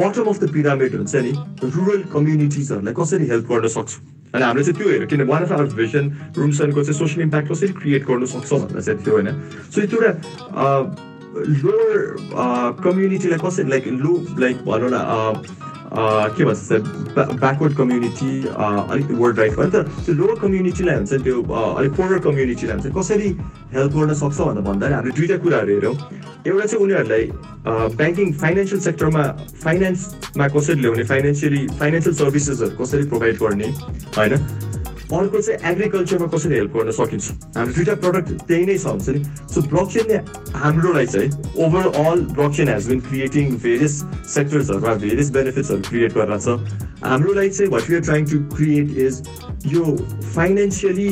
bottom 0.00 0.26
of 0.32 0.38
the 0.40 0.52
pyramid 0.52 0.94
हुन्छ 0.96 1.14
नि 1.26 1.32
रुरल 1.76 2.02
कम्युनिटिजहरूलाई 2.14 2.94
कसरी 3.00 3.26
हेल्प 3.32 3.46
गर्न 3.52 3.68
सक्छौँ? 3.76 4.02
अनि 4.34 4.44
हामीले 4.44 4.64
चाहिँ 4.64 4.76
त्यो 4.78 4.88
हेऱ्यो 4.90 5.06
किन 5.06 5.22
वान 5.24 5.42
अफ 5.42 5.52
आवर 5.52 5.66
भिजन 5.74 6.04
रुमसनको 6.36 6.82
चाहिँ 6.82 6.98
सोसियल 6.98 7.22
इम्प्याक्ट 7.22 7.48
कसरी 7.50 7.72
क्रिएट 7.80 8.06
गर्न 8.06 8.24
सक्छ 8.26 8.52
भनेर 8.52 8.82
चाहिँ 8.82 8.98
थियो 9.00 9.14
होइन 9.14 9.28
सो 9.70 9.86
त्यो 9.86 10.00
एउटा 10.02 10.12
लोवर 11.34 11.98
कम्युनिटीलाई 12.82 13.38
कसरी 13.38 13.68
लाइक 13.70 13.86
लो 14.00 14.12
लाइक 14.38 14.64
भनौँ 14.66 14.90
न 14.92 14.98
के 15.96 16.44
भन्छ 16.44 16.72
ब्याकवर्ड 17.14 17.74
कम्युनिटी 17.76 18.30
अलिक 18.90 19.10
वर्ड 19.20 19.38
राइट 19.38 19.56
भयो 19.56 19.70
तर 19.70 19.82
त्यो 20.04 20.14
लोवर 20.14 20.38
कम्युनिटीलाई 20.40 20.96
हुन्छ 20.96 21.12
त्यो 21.24 21.42
अलिक 21.42 21.92
पोरर 21.96 22.18
कम्युनिटीलाई 22.26 22.76
हुन्छ 22.76 22.94
कसरी 22.98 23.28
हेल्प 23.74 23.92
गर्न 23.96 24.14
सक्छ 24.22 24.38
भनेर 24.40 24.64
भन्दाखेरि 24.68 24.94
हामीले 24.94 25.14
दुइटा 25.18 25.36
कुराहरू 25.44 25.74
हेऱ्यौँ। 25.74 25.94
एउटा 26.46 26.66
चाहिँ 26.66 26.84
उनीहरूलाई 26.84 27.24
ब्याङ्किङ 28.00 28.32
फाइनेन्सियल 28.42 28.80
सेक्टरमा 28.88 29.22
फाइनेन्समा 29.64 30.48
कसरी 30.56 30.80
ल्याउने 30.80 31.04
फाइनेन्सियली 31.14 31.66
फाइनेन्सियल 31.80 32.14
सर्भिसेसहरू 32.22 32.76
कसरी 32.82 33.04
प्रोभाइड 33.14 33.36
गर्ने 33.44 33.68
होइन? 34.18 34.34
अर्को 35.14 35.40
चाहिँ 35.40 35.72
एग्रिकल्चरमा 35.72 36.26
कसरी 36.34 36.54
हेल्प 36.56 36.76
गर्न 36.76 36.90
सकिन्छ? 36.98 37.26
हाम्रो 37.56 37.74
दुइटा 37.74 37.94
प्रडक्ट 38.04 38.28
त्यही 38.48 38.64
नै 38.66 38.76
छ 38.78 38.86
हुन्छ 38.86 39.08
नि 39.08 39.20
सो 39.54 39.62
ब्लक 39.72 39.88
चेनले 39.94 40.16
हाम्रोलाई 40.64 41.06
चाहिँ 41.14 41.30
overall 41.64 42.20
block 42.34 42.52
chain 42.56 42.68
has 42.68 42.88
been 42.88 43.00
creating 43.08 43.56
various 43.66 43.94
सेक्टर्सहरूमा 44.34 44.94
various 45.04 45.30
बेनिफिट्सहरू 45.36 45.82
क्रिएट 45.90 46.12
गरेर 46.18 46.38
छ। 46.38 46.48
हाम्रोलाई 47.04 47.48
चाहिँ 47.50 47.70
what 47.72 47.90
you're 47.90 48.02
trying 48.08 48.24
to 48.32 48.38
create 48.56 48.98
is 49.06 49.22
यो 49.74 49.84
फाइनेन्सियली 50.34 51.08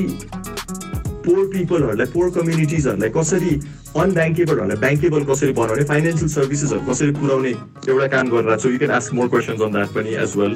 पोर 1.26 1.44
पिपलहरूलाई 1.52 2.06
पोर 2.12 2.30
कम्युनिटिजहरूलाई 2.36 3.10
कसरी 3.16 3.52
अनब्याङ्केबलहरूलाई 4.02 4.78
ब्याङ्केबल 4.84 5.24
कसरी 5.30 5.52
बनाउने 5.58 5.84
फाइनेन्सियल 5.90 6.30
सर्भिसेसहरू 6.34 6.90
कसरी 6.90 7.10
पुऱ्याउने 7.18 7.52
एउटा 7.88 8.06
काम 8.14 8.30
गरिरहेको 8.30 8.62
छु। 8.62 8.70
You 8.70 8.78
can 8.78 8.90
ask 8.98 9.14
more 9.14 9.28
questions 9.34 9.60
on 9.62 9.72
that 9.72 9.94
पनि 9.96 10.14
एज 10.22 10.36
वेल 10.36 10.54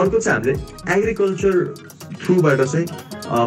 अर्को 0.00 0.18
चाहिँ 0.18 0.36
हामीले 0.38 0.54
एग्रिकल्चर 0.98 1.54
थ्रुबाट 2.24 2.60
चाहिँ 2.62 2.86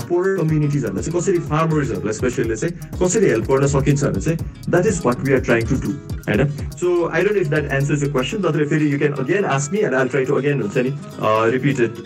पोरर 0.07 0.37
कम्युनिटिजहरूलाई 0.37 1.03
चाहिँ 1.03 1.19
कसरी 1.19 1.39
फार्मर्सहरूलाई 1.49 2.13
स्पेसली 2.13 2.55
चाहिँ 2.55 2.99
कसरी 3.03 3.29
हेल्प 3.29 3.51
गर्न 3.51 3.67
सकिन्छ 3.67 4.03
भने 4.03 4.21
चाहिँ 4.21 4.37
that 4.69 4.85
is 4.85 5.01
what 5.05 5.19
we 5.19 5.33
are 5.33 5.39
trying 5.41 5.67
to 5.67 5.75
do 5.75 5.91
होइन? 6.27 6.47
So 6.79 7.05
I 7.07 7.23
don't 7.23 7.37
if 7.37 7.47
that 7.47 7.71
answers 7.71 8.03
your 8.03 8.07
question 8.07 8.41
तर 8.41 8.65
फेरि 8.65 8.91
you 8.93 8.99
can 8.99 9.13
again 9.19 9.45
ask 9.45 9.73
me 9.73 9.79
and 9.79 9.95
I 9.95 10.07
try 10.07 10.25
to 10.25 10.35
again 10.35 10.61
हुन्छ 10.61 10.77
नि 10.77 10.93
repeated 11.51 12.03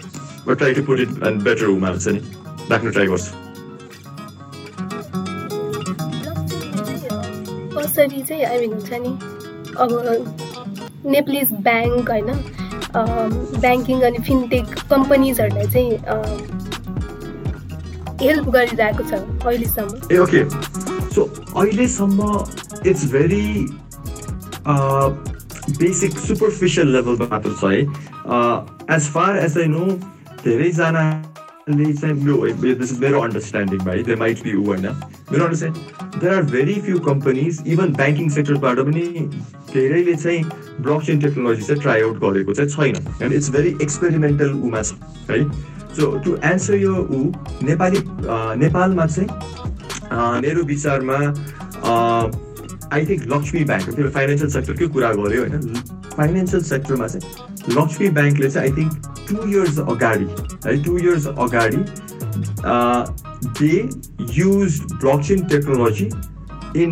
try 0.50 0.74
to 0.74 0.84
put 0.84 1.00
it 1.00 1.10
and 1.24 1.44
better 1.44 1.66
हुमा 1.66 1.90
हुन्छ 1.90 2.08
नि 2.08 2.22
राख्नु 2.72 2.92
try 2.92 3.08
गर्छु 3.08 3.44
कसरी 7.78 8.22
चाहिँ 8.22 8.44
आई 8.44 8.60
मिन 8.60 8.74
हुन्छ 8.74 8.94
नि 8.94 9.18
अब 9.78 9.90
नेप्लिज 11.06 11.52
ब्याङ्क 11.62 12.10
होइन 12.10 12.30
ब्याङ्किङ 13.60 14.02
अनि 14.02 14.20
फिनटेक 14.20 14.76
कम्पनीजहरूलाई 14.90 15.68
चाहिँ 15.68 16.55
हेल्प 18.22 18.50
गरिरहेको 18.50 19.04
छ 19.04 19.14
अहिलेसम्म। 19.46 19.92
ए 20.12 20.18
ओके 20.26 20.42
सो 21.16 21.22
अहिलेसम्म 21.58 22.20
इट्स 22.90 23.06
भेरी 23.12 23.46
बेसिक 25.80 26.18
सुपरफिसियल 26.20 26.88
लेभलमा 26.96 27.28
मात्र 27.32 27.52
छ 27.62 27.64
है। 27.72 27.82
As 28.96 29.10
far 29.14 29.38
as 29.38 29.58
I 29.58 29.68
know 29.68 29.86
धेरैजनाले 30.44 31.94
चाहिँ 31.94 32.16
मेरो 33.00 33.20
अन्डरस्ट्यान्डिङ 33.22 33.80
भाइ। 33.86 34.04
दे 34.04 34.16
माइट 34.16 34.44
बी 34.44 34.56
ऊ 34.56 34.66
होइन 34.66 34.86
मेरो 35.32 35.44
understand 35.44 36.20
there 36.22 36.34
are 36.34 36.44
very 36.52 36.74
few 36.82 37.00
companies 37.08 37.64
even 37.68 37.94
banking 37.94 38.30
सेक्टरबाट 38.36 38.80
पनि 38.80 39.06
धेरैले 39.74 40.16
चाहिँ 40.16 40.44
ब्लक 40.82 41.02
चेन 41.06 41.20
टेक्नोलोजी 41.22 41.62
चाहिँ 41.62 41.82
ट्राई 41.82 42.02
आउट 42.02 42.20
गरेको 42.20 42.54
चाहिँ 42.54 42.70
छैन। 42.70 42.96
एन्ड 43.24 43.34
इट्स 43.34 43.50
भेरी 43.52 43.76
एक्सपेरिमेन्टल 43.82 44.52
उमा 44.68 44.82
छ 44.82 44.94
है 45.32 45.40
सो 45.96 46.12
टु 46.26 46.36
एन्सर 46.44 46.76
यो 46.76 46.94
ऊ 46.94 47.20
नेपाली 47.68 48.00
नेपालमा 48.62 49.06
चाहिँ 49.16 49.30
मेरो 50.42 50.64
विचारमा 50.72 51.20
आई 52.94 53.06
थिङ्क 53.06 53.22
लक्ष्मी 53.34 53.64
ब्याङ्क 53.72 53.96
त्यो 53.96 54.10
फाइनेन्सियल 54.18 54.50
सेक्टरकै 54.52 54.88
कुरा 54.96 55.12
गऱ्यो 55.14 55.42
होइन। 55.42 55.74
फाइनेन्सियल 56.18 56.64
सेक्टरमा 56.64 57.08
चाहिँ 57.08 57.76
लक्ष्मी 57.78 58.10
ब्याङ्कले 58.18 58.50
चाहिँ 58.50 58.70
आई 58.70 58.76
थिङ्क 58.78 58.92
टु 59.30 59.48
इयर्स 59.50 59.80
अगाडि 59.80 60.28
है 60.66 60.76
टु 60.84 60.98
इयर्स 60.98 61.28
अगाडि 61.28 61.82
they 63.60 63.74
use 64.38 64.80
block 64.94 65.22
chain 65.28 65.46
technology 65.48 66.10
in 66.84 66.90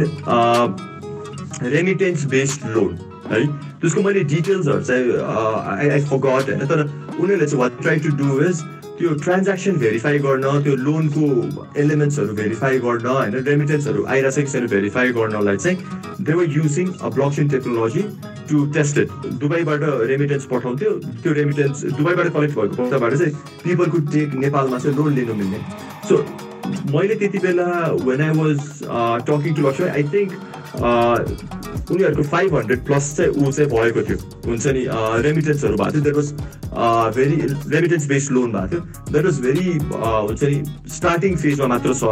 remittance 1.73 2.25
based 2.33 2.65
loan 2.75 2.97
है। 3.31 3.45
त्यसको 3.81 4.01
मैले 4.01 4.23
डिटेल्सहरू 4.33 4.81
चाहिँ 4.83 5.03
आई 5.77 5.89
आई 5.89 6.01
फगट 6.11 6.49
होइन 6.49 6.65
तर 6.67 6.79
उनीहरूले 6.83 7.45
चाहिँ 7.45 7.61
what 7.61 7.81
try 7.81 7.99
to 7.99 8.15
do 8.17 8.41
is 8.43 8.63
त्यो 8.97 9.13
ट्रान्ज्याक्सन 9.23 9.77
भेरिफाई 9.83 10.17
गर्न 10.23 10.45
त्यो 10.63 10.75
लोनको 10.87 11.27
एलिमेन्ट्सहरू 11.83 12.33
भेरिफाई 12.35 12.79
गर्न 12.79 13.07
होइन 13.07 13.35
रेमिटेन्सहरू 13.47 14.03
आइरहेको 14.05 14.31
छ 14.31 14.45
कि 14.45 14.51
छैन 14.51 14.67
भेरिफाई 14.73 15.11
गर्नलाई 15.17 15.57
चाहिँ 15.63 15.77
they 16.27 16.33
were 16.33 16.45
using 16.57 16.87
a 16.93 17.09
blockchain 17.15 17.47
technology 17.55 18.03
to 18.49 18.65
tested 18.75 19.07
दुबईबाट 19.41 19.83
remittance 20.11 20.45
पठाउँथ्यो। 20.53 20.91
त्यो 21.23 21.33
रेमिटेन्स 21.33 21.83
दुबईबाट 21.97 22.27
कलेक्ट 22.37 22.55
भएको 22.55 22.75
पैसाबाट 22.83 23.13
चाहिँ 23.13 23.33
पिपलको 23.63 23.99
टेक 24.13 24.33
नेपालमा 24.45 24.77
चाहिँ 24.79 24.97
लोन 24.97 25.13
लिनु 25.15 25.33
मिल्ने। 25.41 25.59
सो 26.09 26.15
मैले 26.93 27.15
त्यति 27.21 27.39
बेला 27.45 27.69
when 28.07 28.21
I 28.21 28.37
was 28.39 28.59
talking 29.29 29.53
to 29.55 29.67
Laxmi 29.67 29.87
I 29.89 30.03
think 30.13 30.31
उनीहरूको 30.73 32.23
फाइभ 32.23 32.55
हन्ड्रेड 32.55 32.85
प्लस 32.85 33.15
चाहिँ 33.17 33.31
ऊ 33.31 33.51
चाहिँ 33.51 33.69
भएको 33.69 34.01
थियो। 34.09 34.17
हुन्छ 34.45 34.65
नि 34.67 34.85
रेमिटेन्सहरू 35.23 35.75
भएको 35.77 35.91
थियो। 35.91 36.03
That 36.03 36.15
was 36.15 36.29
very 37.17 37.35
remittance 37.75 38.07
based 38.07 38.31
loan 38.31 38.51
भएको 38.51 38.67
थियो। 38.71 38.81
द्याट 39.11 39.25
वाज 39.25 39.39
भेरी 39.41 39.67
हुन्छ 39.93 40.43
नि 40.43 40.57
स्टार्टिङ 40.95 41.35
फेजमा 41.37 41.67
मात्र 41.67 41.93
छ। 41.93 42.03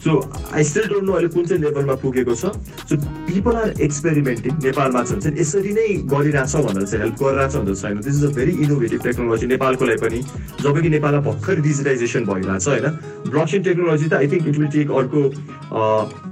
So 0.00 0.12
I 0.56 0.64
still 0.64 0.86
don't 0.88 1.04
know 1.04 1.12
अहिले 1.12 1.28
कुन 1.28 1.44
चाहिँ 1.46 1.62
लेभलमा 1.62 1.94
पुगेको 2.02 2.34
छ। 2.34 2.56
सो 2.88 2.96
पिपल 3.28 3.56
आर 3.56 3.68
एक्सपेरिमेन्टिङ 3.84 4.52
नेपालमा 4.64 5.02
चाहिँ 5.04 5.22
हुन्छ 5.22 5.40
यसरी 5.40 5.72
नै 5.76 5.86
गरिरहेछ 6.08 6.56
भनेर 6.56 6.86
चाहिँ 6.88 7.04
हेल्प 7.04 7.16
गरिरहेछ 7.20 7.54
भनेर 7.56 7.74
छैन। 7.76 8.00
This 8.00 8.16
is 8.16 8.24
a 8.24 8.32
very 8.34 8.52
innovative 8.64 9.00
technology 9.04 9.46
नेपालको 9.46 9.84
लागि 9.84 10.00
पनि 10.00 10.20
जब 10.64 10.80
कि 10.80 10.88
नेपालमा 10.96 11.20
भर्खर 11.28 11.60
डिजिटाइजेसन 11.60 12.24
भइरहेछ 12.32 12.68
होइन। 12.68 12.86
ब्लकचेन 13.28 13.62
टेक्नोलोजी 13.62 14.08
त 14.08 14.12
I 14.14 14.28
think 14.32 14.48
it 14.48 14.56
will 14.58 14.72
take 14.72 14.90
अर्को 14.90 15.20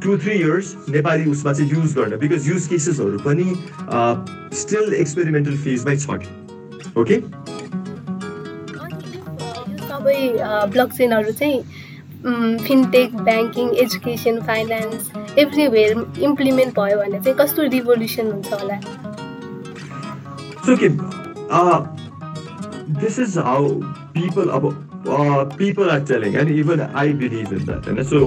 टु 0.01 0.17
थ्री 0.17 0.33
इयर्स 0.33 0.75
नेपाली 0.89 1.31
उसमा 1.31 1.53
चाहिँ 1.53 1.68
युज 1.73 1.95
गर्न 1.95 2.17
बिकज 2.19 2.49
युज 2.49 2.67
केसेसहरू 2.69 3.19
पनि 3.25 3.49
स्टिल 4.61 4.95
एक्सपेरिमेन्टल 4.95 5.57
फेजमै 5.67 5.97
छ 5.97 6.21
ओके 7.03 7.21
सबै 9.89 10.19
ब्लकचेनहरू 10.73 11.33
चाहिँ 11.33 11.63
fintech 12.67 13.17
banking 13.25 13.69
education 13.83 14.41
finance 14.47 15.11
everywhere 15.39 16.05
implement 16.29 16.75
भयो 16.79 16.99
भने 16.99 17.21
चाहिँ 17.21 17.37
कस्तो 17.39 17.63
रिभोल्युसन 17.75 18.31
हुन्छ 18.33 18.53
होला? 18.53 18.81
सो 20.67 20.77
के 20.83 20.89
दिस 23.01 23.19
इज 23.19 23.39
हाउ 23.47 23.69
पिपल 24.17 24.49
अब 24.59 24.71
people 25.59 25.91
are 25.91 26.01
telling 26.07 26.37
and 26.41 26.51
even 26.59 26.81
I 26.81 27.13
believe 27.23 27.53
in 27.53 27.65
that 27.67 27.89
होइन 27.89 28.03
सो 28.05 28.21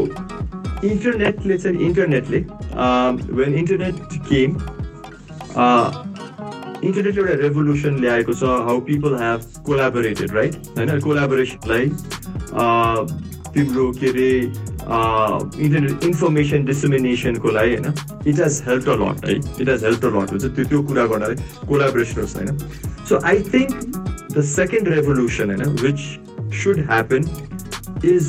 इन्टरनेटले 0.83 1.57
चाहिँ 1.57 1.79
इन्टरनेटले 1.81 2.39
वेन 3.33 3.53
इन्टरनेट 3.55 3.95
केम 4.23 4.55
इन्टरनेट 6.81 7.17
एउटा 7.17 7.33
रेभोल्युसन 7.37 7.99
ल्याएको 8.01 8.33
छ 8.33 8.43
how 8.65 8.79
people 8.85 9.15
have 9.17 9.41
collaborated 9.65 10.31
right 10.33 10.55
होइन 10.77 10.99
कोलाबोरेसनलाई 10.99 11.89
तिम्रो 13.51 13.91
के 13.93 14.09
अरे 14.09 14.29
इन्टरनेट 15.59 16.03
इन्फर्मेसन 16.03 16.65
डिसमिनेसनको 16.65 17.51
लागि 17.51 17.75
होइन 17.75 17.93
it 18.27 18.39
has 18.39 18.61
help 18.67 18.89
a 18.89 18.95
lot 18.97 19.25
है 19.25 19.35
it 19.35 19.69
has 19.69 19.83
help 19.83 20.05
a 20.05 20.09
lot 20.09 20.31
हुन्छ 20.31 20.43
त्यो 20.45 20.65
त्यो 20.65 20.81
कुरा 20.83 21.05
गर्नलाई 21.05 21.67
कोलाब्रेसनर्स 21.67 22.35
होइन 22.35 22.57
so 23.09 23.19
I 23.25 23.39
think 23.53 23.73
the 24.31 24.41
second 24.49 24.87
revolution 24.89 25.55
होइन 25.55 25.75
विच 25.81 25.99
सुड 26.55 26.79
ह्यापन 26.85 27.29
इज 28.05 28.23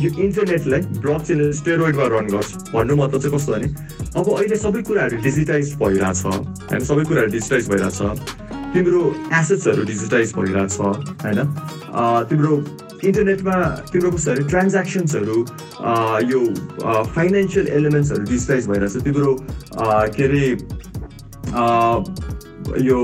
यो 0.00 0.10
इन्टरनेटलाई 0.24 0.80
ब्लक 1.00 1.22
चेन 1.22 1.52
स्टेरोइडमा 1.52 2.04
रन 2.12 2.26
गर्छ। 2.34 2.50
भन्नु 2.74 2.96
मतलब 2.96 3.20
चाहिँ 3.20 3.36
कस्तो 3.36 3.52
भने 3.52 3.68
अब 4.16 4.26
अहिले 4.36 4.56
सबै 4.56 4.82
कुराहरू 4.82 5.16
डिजिटाइज 5.22 5.74
भइरहेछ 5.82 6.24
होइन? 6.26 6.84
सबै 6.84 7.04
कुराहरू 7.08 7.30
डिजिटाइज 7.30 7.68
भइरहेछ। 7.70 7.98
तिम्रो 8.74 9.02
एसेट्सहरू 9.40 9.82
डिजिटाइज 9.84 10.32
भइरहेछ 10.34 10.78
होइन? 10.80 11.40
तिम्रो 12.30 12.52
इन्टरनेटमा 13.08 13.56
तिम्रो 13.92 14.10
कस्तो 14.10 14.30
अरे 14.30 14.42
ट्रान्ज्याक्सन्सहरू 14.48 15.36
यो 16.30 16.40
फाइनेन्सियल 17.14 17.66
एलिमेन्ट्सहरू 17.68 18.24
डिजिटाइज 18.30 18.66
भइरहेछ। 18.68 18.96
तिम्रो 19.04 19.36
के 20.16 20.24
अरे 20.24 20.46
यो 22.88 22.98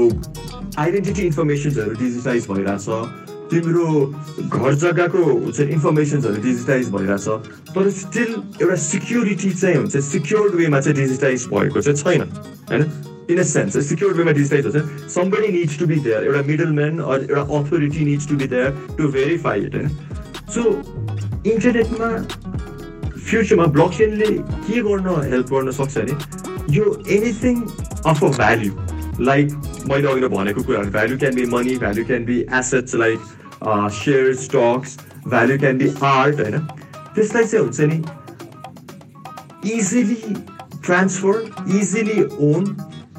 आइडेन्टिटी 0.79 1.23
इन्फर्मेसन्सहरू 1.23 1.93
डिजिटाइज 2.01 2.47
भइरहेछ। 2.51 2.87
तिम्रो 3.51 3.89
घर 4.49 4.75
जग्गाको 4.85 5.25
हुन्छ 5.25 5.61
इन्फर्मेसन्सहरू 5.61 6.43
डिजिटाइज 6.43 6.91
भइरहेछ 6.95 7.29
तर 7.75 7.91
स्टिल 7.99 8.31
एउटा 8.63 8.77
सिक्योरिटी 8.85 9.51
चाहिँ 9.51 9.77
हुन्छ 9.77 9.97
सिक्योर्ड 10.13 10.55
वेमा 10.63 10.81
चाहिँ 10.81 10.97
डिजिटाइज 10.99 11.47
भएको 11.53 11.81
चाहिँ 11.81 11.97
छैन 12.03 12.23
होइन? 12.71 12.85
इन 13.31 13.39
अ 13.39 13.43
सेन्स 13.43 13.79
सिक्योर्ड 13.89 14.17
वेमा 14.17 14.33
डिजिटाइज 14.33 14.67
हुन्छ। 14.67 15.11
Somebody 15.15 15.49
needs 15.53 15.79
to 15.79 15.87
be 15.87 15.97
there 16.01 16.25
एउटा 16.27 16.43
मिडल 16.49 16.73
म्यान 16.81 17.01
एउटा 17.01 17.43
authority 17.59 18.05
needs 18.05 18.29
to 18.29 18.37
be 18.37 18.47
there 18.55 18.71
to 18.99 19.09
verify 19.19 19.61
it 19.67 19.75
होइन? 19.77 19.89
सो 20.55 20.63
इन्टरनेटमा 21.53 22.11
फ्युचरमा 23.29 23.67
ब्लक 23.77 23.91
चेनले 23.99 24.31
के 24.67 24.83
गर्न 24.83 25.09
हेल्प 25.31 25.47
गर्न 25.55 25.71
सक्छ 25.79 25.97
भने 25.99 26.75
यो 26.77 26.85
anything 27.17 27.63
of 27.63 28.25
a 28.25 28.29
value 28.37 28.73
like 29.27 29.53
मैले 29.91 30.09
अघि 30.09 30.29
भनेको 30.37 30.63
कुराहरू 30.63 30.91
value 30.91 31.19
can 31.19 31.35
be 31.35 31.45
money 31.53 31.77
value 31.79 32.05
can 32.07 32.25
be 32.25 32.39
assets 32.59 32.95
like 33.03 33.19
share 33.65 34.35
stocks 34.37 34.97
value 35.27 35.59
can 35.59 35.79
be 35.79 35.89
art 36.05 36.41
होइन 36.41 36.59
त्यसलाई 37.15 37.45
चाहिँ 37.45 37.65
हुन्छ 37.65 37.81
नि 37.93 38.03
easily 39.75 40.35
transfer 40.85 41.71
easily 41.79 42.23
own 42.49 42.77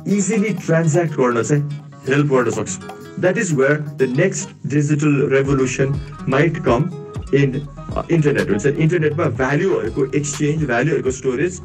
easily 0.07 0.53
transact 0.65 1.13
गर्न 1.13 1.43
चाहिँ 1.43 1.63
हेल्प 2.07 2.31
गर्न 2.33 2.51
सक्छ 2.51 2.95
that 3.19 3.37
is 3.37 3.53
where 3.53 3.77
the 3.99 4.13
next 4.17 4.69
digital 4.69 5.27
revolution 5.31 5.99
might 6.29 6.57
come 6.65 6.89
in 7.33 7.61
internet 8.11 8.49
हुन्छ 8.49 8.65
इन्टरनेटमा 8.65 9.25
भ्याल्युहरूको 9.41 10.05
एक्सचेन्ज 10.15 10.65
भ्याल्युहरूको 10.65 11.11
स्टोरेज 11.11 11.61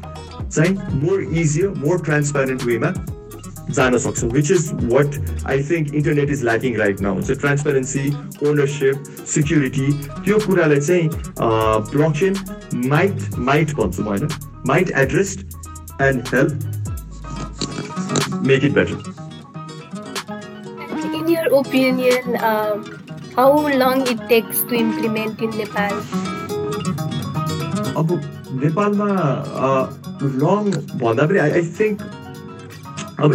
चाहिँ 0.51 1.01
मोर 1.01 1.21
इजियर 1.21 1.69
मोर 1.85 2.01
ट्रान्सप्यारेन्ट 2.05 2.63
वेमा 2.63 2.93
जान 3.71 3.97
सक्छ 3.97 4.23
which 4.33 4.51
is 4.51 4.69
what 4.83 5.15
I 5.47 5.63
think 5.63 5.93
internet 5.93 6.29
is 6.29 6.43
lacking 6.43 6.77
right 6.77 7.01
now 7.01 7.13
हुन्छ 7.13 7.39
ट्रान्सपेरेन्सी 7.39 8.09
ओनरसिप 8.49 9.25
सिक्युरिटी 9.33 9.91
त्यो 10.25 10.39
कुरालाई 10.45 10.79
चाहिँ 10.81 11.09
ब्लक 11.91 12.15
चेन 12.19 12.35
माइट 12.89 13.35
माइट 13.49 13.75
भन्छु 13.75 14.03
म 14.03 14.07
होइन 14.07 14.29
might 14.67 14.91
address 14.97 15.37
and 16.01 16.27
help 16.33 16.71
make 18.43 18.63
it 18.63 18.73
better. 18.73 18.97
In 21.13 21.29
your 21.29 21.47
opinion, 21.59 22.35
uh, 22.37 22.83
how 23.35 23.51
long 23.69 24.05
it 24.05 24.19
takes 24.27 24.63
to 24.63 24.75
implement 24.75 25.41
in 25.41 25.51
Nepal? 25.57 25.95
अब 27.93 28.09
नेपालमा 28.61 29.09
long 30.41 30.69
भन्दा 30.99 31.25
पनि 31.25 31.39
आई 31.39 31.61
थिङ्क 31.77 32.01
अब 33.19 33.31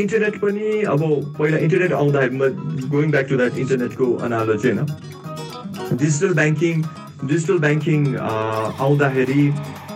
इन्टरनेट 0.00 0.34
पनि 0.40 0.82
अब 0.94 1.02
पहिला 1.38 1.58
इन्टरनेट 1.66 1.92
आउँदाखेरि 1.92 2.88
गोइङ 2.94 3.10
ब्याक 3.10 3.26
टु 3.28 3.36
द्याट 3.36 3.58
इन्टरनेटको 3.58 4.06
अनालोजी 4.26 4.68
होइन। 4.68 4.86
डिजिटल 5.96 6.34
ब्याङ्किङ 6.34 6.82
डिजिटल 7.24 7.58
ब्याङ्किङ 7.66 8.00
आउँदाखेरि 8.16 9.42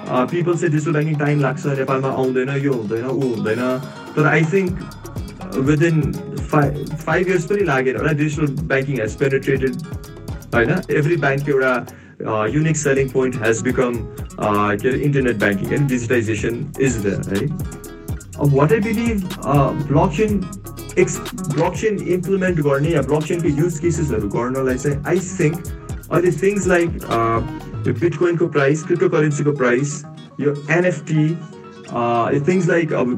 पिपल 0.06 0.54
चाहिँ 0.54 0.72
डिजिटल 0.72 0.92
ब्याङ्किङ 0.92 1.18
टाइम 1.18 1.40
लाग्छ 1.40 1.66
नेपालमा 1.78 2.10
आउँदैन 2.22 2.50
यो 2.64 2.72
हुँदैन 2.72 3.06
ऊ 3.06 3.20
हुँदैन। 3.20 3.62
तर 4.16 4.26
I 4.26 4.44
think 4.52 4.72
within 5.68 6.02
five 6.50 6.94
five 7.06 7.28
years 7.28 7.44
पनि 7.52 7.64
लागेर 7.64 7.96
होला 7.96 8.12
डिजिटल 8.20 8.46
ब्याङ्किङ 8.72 9.00
हेज 9.00 9.16
पेनिट्रेटेड 9.22 9.72
होइन? 10.54 10.70
एभ्री 10.98 11.16
ब्याङ्क 11.24 11.48
एउटा 11.48 11.72
unique 12.52 12.76
selling 12.76 13.08
point 13.10 13.42
has 13.44 13.62
become 13.62 13.92
के 14.40 14.88
अरे 14.88 14.98
इन्टरनेट 15.08 15.36
ब्याङ्किङ 15.38 15.68
होइन 15.68 15.86
डिजिटाइजेसन 15.86 16.54
इज 16.80 16.96
द 17.06 17.08
है 17.32 17.40
what 18.40 18.72
I 18.72 18.80
believe 18.80 19.16
block 19.88 20.12
chain 20.16 20.40
x 20.98 21.18
block 21.54 21.74
chain 21.80 21.98
implement 22.18 22.60
गर्ने 22.60 22.90
या 22.90 23.02
ब्लक 23.02 23.22
चेनको 23.22 23.48
युज 23.62 23.78
केसेसहरू 23.78 24.28
गर्नलाई 24.28 24.78
चाहिँ 24.78 25.02
आई 25.08 25.18
थिङ्क 25.40 25.56
अहिले 26.12 26.32
थिङ्स 26.42 26.66
लाइक 26.66 26.90
यो 27.86 27.94
बिटकोइनको 28.00 28.46
प्राइस 28.56 28.82
क्रिप्टो 28.84 29.08
करेन्सीको 29.08 29.52
प्राइस 29.52 30.02
यो 30.40 30.54
एनएफटी 30.70 31.28
थिङ्स 32.46 32.68
लाइक 32.68 32.92
अब 32.92 33.08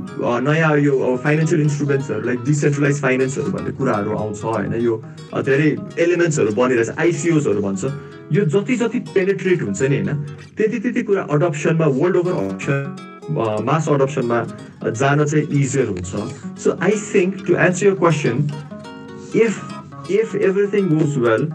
नयाँ 0.45 0.77
यो 0.79 1.17
फाइनेन्सियल 1.25 1.61
इन्स्ट्रुमेन्ट्सहरू 1.63 2.27
लाइक 2.27 2.43
डिसेन्ट्रलाइज 2.45 3.01
फाइनेन्सहरू 3.03 3.51
भन्ने 3.53 3.71
कुराहरू 3.79 4.17
आउँछ 4.17 4.45
होइन? 4.45 4.75
यो 4.75 5.03
धेरै 5.43 5.77
एलिमेन्ट्सहरू 6.05 6.53
बनिरहेछ 6.55 6.91
आइसिओसहरू 6.99 7.63
भन्छ। 7.63 7.85
यो 8.33 8.45
जति 8.45 8.77
जति 8.77 8.99
पेनेट्रेट 9.15 9.63
हुन्छ 9.63 9.83
नि 9.83 9.97
होइन? 9.97 10.25
त्यति 10.57 10.79
त्यति 10.79 11.03
कुरा 11.03 11.23
अडप्सनमा 11.31 11.87
वर्ल्ड 12.01 12.17
ओभर 12.17 12.33
अडप्सन 12.33 13.18
मास 13.31 13.89
अडप्सनमा 13.89 14.43
जान 14.91 15.25
चाहिँ 15.25 15.45
इजियर 15.61 15.87
हुन्छ। 15.89 16.13
So 16.63 16.77
I 16.83 16.93
think 17.15 17.47
to 17.47 17.57
answer 17.67 17.87
your 17.87 17.95
question 17.95 18.37
if 19.37 20.11
if 20.11 20.35
everything 20.35 20.89
goes 20.89 21.17
well 21.27 21.49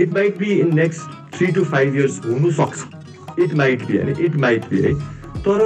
it 0.00 0.12
might 0.14 0.38
be 0.38 0.50
in 0.60 0.74
next 0.74 1.36
three 1.36 1.46
to 1.52 1.64
five 1.72 1.96
years 1.96 2.20
हुनसक्छ 2.26 3.40
इट 3.42 3.54
माइट 3.62 3.86
बी 3.86 3.96
होइन 3.98 4.24
इट 4.24 4.36
माइट 4.46 4.68
बी 4.70 4.82
है 4.82 4.94
तर 5.46 5.60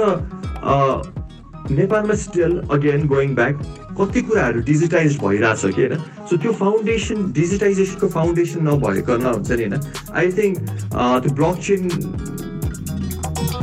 नेपालमा 1.71 2.15
still 2.21 2.57
again 2.71 3.07
going 3.07 3.35
back 3.35 3.61
कति 3.99 4.21
कुराहरू 4.21 4.59
digitise 4.67 5.17
भइरहेछ 5.19 5.75
कि 5.75 5.81
होइन? 5.81 5.99
सो 6.29 6.37
त्यो 6.37 6.51
फाउन्डेसन 6.61 7.31
डिजिटाइजेसनको 7.31 8.07
फाउन्डेसन 8.15 8.67
नभइकन 8.67 9.25
हुन्छ 9.25 9.51
नि 9.51 9.63
होइन? 9.63 9.79
आई 10.13 10.31
थिङ्क 10.37 10.57
त्यो 10.93 11.33
ब्लक 11.35 11.59
चेन 11.67 11.89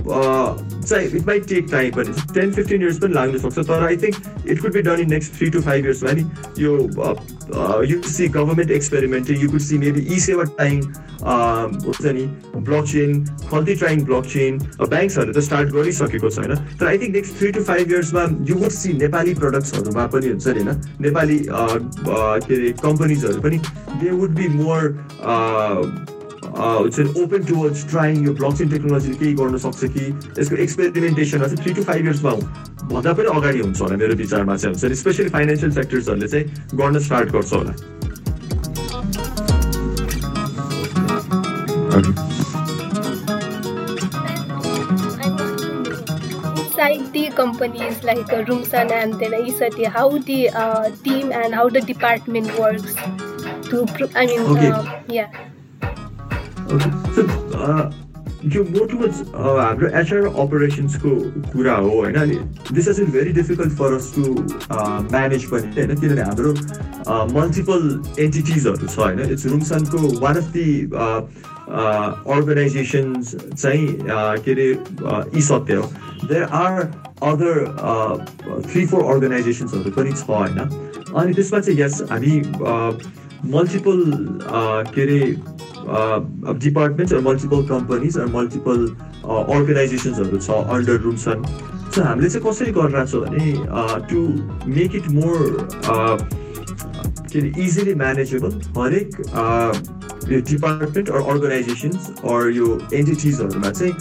चाहिँ 0.03 1.09
इट 1.09 1.27
माइट 1.27 1.47
टेक 1.47 1.67
टाइम 1.71 1.93
पनि 1.93 2.33
टेन 2.35 2.53
फिफ्टिन 2.53 2.83
इयर्स 2.83 2.99
पनि 2.99 3.15
लाग्न 3.15 3.39
सक्छ 3.39 3.59
तर 3.61 3.87
I 3.87 3.97
think 3.97 4.47
it 4.47 4.61
could 4.63 4.73
be 4.73 4.83
done 4.83 5.01
in 5.01 5.11
next 5.11 5.35
three 5.35 5.51
to 5.51 5.61
five 5.61 5.87
इयर्समा 5.87 6.13
नि 6.13 6.25
यो 6.59 6.77
you 7.85 8.03
see 8.09 8.29
government 8.31 8.71
experiment 8.71 9.31
you 9.33 9.51
could 9.51 9.61
see 9.61 9.79
maybe 9.79 10.07
e 10.07 10.21
Sewa 10.21 10.45
time 10.59 10.81
हुन्छ 11.23 12.07
नि 12.09 12.27
block 12.59 12.85
chain 12.87 13.25
Khalti 13.51 13.75
trying 13.77 14.05
block 14.05 14.27
chain 14.27 14.59
ब्याङ्क्सहरू 14.85 15.33
त 15.33 15.39
start 15.41 15.73
गरिसकेको 15.73 16.31
छ 16.31 16.39
होइन 16.39 16.55
तर 16.77 16.87
I 16.87 16.99
think 16.99 17.15
next 17.15 17.39
three 17.39 17.53
to 17.53 17.65
five 17.65 17.93
इयर्समा 17.93 18.25
you 18.45 18.57
would 18.57 18.71
see 18.73 18.93
Nepali 18.99 19.35
प्रडक्ट्सहरूमा 19.35 20.07
पनि 20.09 20.29
हुन्छ 20.29 20.47
नि 20.49 20.63
होइन 20.63 20.81
नेपाली 21.01 21.39
के 21.49 22.55
अरे 22.55 22.73
कम्पनीजहरू 22.81 23.41
पनि 23.41 23.61
दे 24.01 24.11
वुड 24.13 24.35
बी 24.35 24.49
मोर 24.55 24.89
हुन्छ 26.61 27.07
ओपन 27.23 27.45
टुवर्ड्स 27.49 27.87
ट्राइङ 27.91 28.25
यो 28.27 28.33
ब्लक 28.41 28.57
चेन 28.59 28.71
टेक्नोलोजीले 28.71 29.17
केही 29.19 29.33
गर्न 29.41 29.59
सक्छ 29.65 29.85
कि 29.97 30.07
यसको 30.39 30.57
एक्सपेरिमेन्टेसन 30.67 31.45
चाहिँ 31.45 31.63
थ्री 31.63 31.73
टु 31.75 31.83
फाइभ 31.91 32.05
इयर्समा 32.07 32.35
भन्दा 32.93 33.13
पनि 33.21 33.29
अगाडि 33.37 33.61
हुन्छ 33.61 33.81
होला 33.81 33.97
मेरो 34.03 34.15
विचारमा 34.23 34.57
चाहिँ 34.57 34.75
हुन्छ 34.75 35.01
स्पेसली 35.01 35.29
फाइनेन्सियल 35.39 35.73
सेक्टर्सहरूले 35.81 36.29
चाहिँ 36.29 36.79
गर्न 36.83 36.99
स्टार्ट 37.09 37.33
गर्छ 37.39 37.53
होला 37.53 37.75
Inside 46.81 47.13
the 47.13 47.31
companies 47.37 48.03
like 48.05 48.33
uh, 48.33 48.43
Rumsan 48.45 48.91
and 48.91 49.15
then 49.21 49.33
Isati, 49.33 49.87
how 49.87 50.09
the 50.19 50.49
uh, 50.51 50.91
team 51.05 51.33
and 51.33 51.55
how 51.55 51.69
the 51.69 51.81
department 51.81 52.59
works 52.59 52.95
to, 53.71 53.87
I 54.15 54.27
mean, 54.27 54.41
okay. 54.41 54.71
uh, 54.71 55.01
yeah. 55.09 55.29
यो 58.55 58.63
टुवर्ड्स 58.91 59.19
हाम्रो 59.37 59.89
एचआर 60.01 60.27
अपरेसन्सको 60.43 61.11
कुरा 61.53 61.75
हो 61.77 61.91
होइन 61.91 62.15
अनि 62.21 62.37
this 62.73 62.89
has 62.89 63.01
is 63.01 63.09
very 63.17 63.33
difficult 63.39 63.73
for 63.79 63.95
us 63.95 64.13
to 64.17 64.23
manage 64.23 65.45
पनि 65.51 65.67
होइन? 65.77 65.91
किनभने 66.01 66.23
हाम्रो 66.23 66.53
मल्टिपल 67.41 67.83
एन्टिटिजहरू 68.21 68.87
छ 68.87 68.99
होइन? 68.99 69.21
इट्स 69.33 69.47
रुमसनको 69.47 69.99
वान 70.21 70.37
अफ 70.37 70.47
दि 70.57 70.69
अर्गनाइजेसन्स 72.37 73.35
चाहिँ 73.35 73.87
के 74.45 74.53
अरे 74.53 74.69
यी 75.37 75.43
सत्य 75.43 75.75
हो। 75.75 75.85
There 76.29 76.43
are 76.63 76.81
other 77.33 77.55
three 78.71 78.87
four 78.87 79.01
अर्गनाइजेसन्सहरू 79.15 79.91
पनि 79.99 80.13
छ 80.13 80.31
होइन? 80.31 80.59
अनि 81.17 81.35
त्यसमा 81.35 81.59
चाहिँ 81.61 81.81
यस 81.81 82.03
हामी 82.11 82.35
मल्टिपल 83.53 83.99
के 84.95 85.03
अरे 85.03 85.21
departments 85.91 87.13
or 87.13 87.21
multiple 87.23 87.67
companies 87.69 88.19
or 88.19 88.29
multiple 88.35 88.87
अर्गनाइजेसन्सहरू 89.25 90.39
छ 90.39 90.51
अन्डर 90.77 91.01
रुम्सन 91.01 91.43
सो 91.91 92.03
हामीले 92.03 92.29
चाहिँ 92.31 92.47
कसरी 92.47 92.73
गरिरहेको 92.73 93.07
छ 93.07 93.23
भने 93.25 93.49
टु 94.11 94.21
मेक 94.71 94.95
इट 94.95 95.09
मोर 95.13 95.43
के 97.33 97.39
अरे 97.39 97.53
इजिली 97.65 97.95
म्यानेजेबल 97.95 98.61
हरेक 98.79 99.17
यो 100.31 100.41
डिपार्टमेन्ट 100.49 101.11
अर 101.11 101.31
अर्गनाइजेसन्स 101.33 102.11
अर 102.25 102.51
यो 102.53 102.67
एन्टिटिजहरूमा 102.95 103.71
चाहिँ 103.71 103.95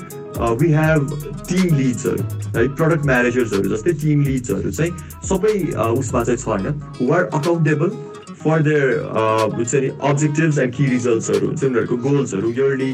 वी 0.59 0.71
हेभ 0.71 1.09
टिम 1.49 1.75
लिड्सहरू 1.77 2.23
है 2.57 2.67
प्रडक्ट 2.75 3.05
म्यानेजर्सहरू 3.05 3.69
जस्तै 3.69 3.93
टिम 4.03 4.21
लिड्सहरू 4.23 4.71
चाहिँ 4.71 4.91
सबै 5.29 5.53
उसमा 5.79 6.23
चाहिँ 6.23 6.37
छ 6.37 6.47
होइन 6.47 6.81
who 7.01 7.11
are 7.13 7.29
accountable 7.33 7.91
for 8.43 8.61
their 8.67 8.87
हुन्छ 9.55 9.75
नि 9.75 9.89
अब्जेक्टिभ्स 10.09 10.57
एन्ड 10.59 10.73
कि 10.75 10.85
रिजल्ट्सहरू 10.95 11.47
हुन्छ 11.47 11.63
उनीहरूको 11.63 11.97
गोल्सहरू 12.09 12.49
इयरली 12.51 12.91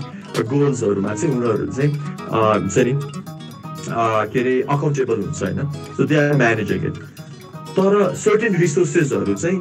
गोल्सहरूमा 0.54 1.14
चाहिँ 1.14 1.36
उनीहरू 1.36 1.66
चाहिँ 1.78 1.92
हुन्छ 2.62 2.78
नि 2.78 2.94
के 4.32 4.40
अरे 4.40 4.62
अकाउन्टेबल 4.76 5.18
हुन्छ 5.22 5.44
होइन? 5.44 5.60
So 5.98 6.04
they 6.10 6.16
are 6.26 6.34
managing 6.38 6.86
it 6.90 6.98
तर 7.78 7.94
सर्टेन 8.16 8.56
रिसोर्सेसहरू 8.56 9.34
चाहिँ 9.36 9.60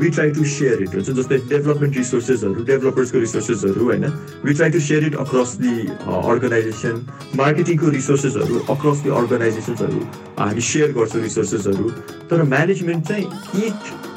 we 0.00 0.08
try 0.10 0.30
to 0.36 0.44
share 0.52 0.82
it 0.82 0.94
हुन्छ 0.94 1.10
जस्तै 1.18 1.38
डेभलपमेन्ट 1.50 1.96
रिसोर्सेसहरू 1.96 2.64
डेभलपर्सको 2.70 3.18
रिसोर्सेसहरू 3.18 3.84
होइन? 3.84 4.04
We 4.44 4.54
try 4.54 4.70
to 4.76 4.80
share 4.88 5.06
it 5.06 5.14
across 5.24 5.56
the 5.62 5.74
organization 6.04 6.96
मार्केटिङको 7.40 7.88
रिसोर्सेसहरू 7.96 8.58
अक्रस 8.74 8.98
दि 9.04 9.10
अर्गनाइजेसन्सहरू 9.20 10.00
हामी 10.38 10.60
सेयर 10.70 10.92
गर्छौँ 10.98 11.22
रिसोर्सेसहरू 11.22 11.90
तर 12.30 12.42
म्यानेजमेन्ट 12.54 13.08
चाहिँ 13.08 13.26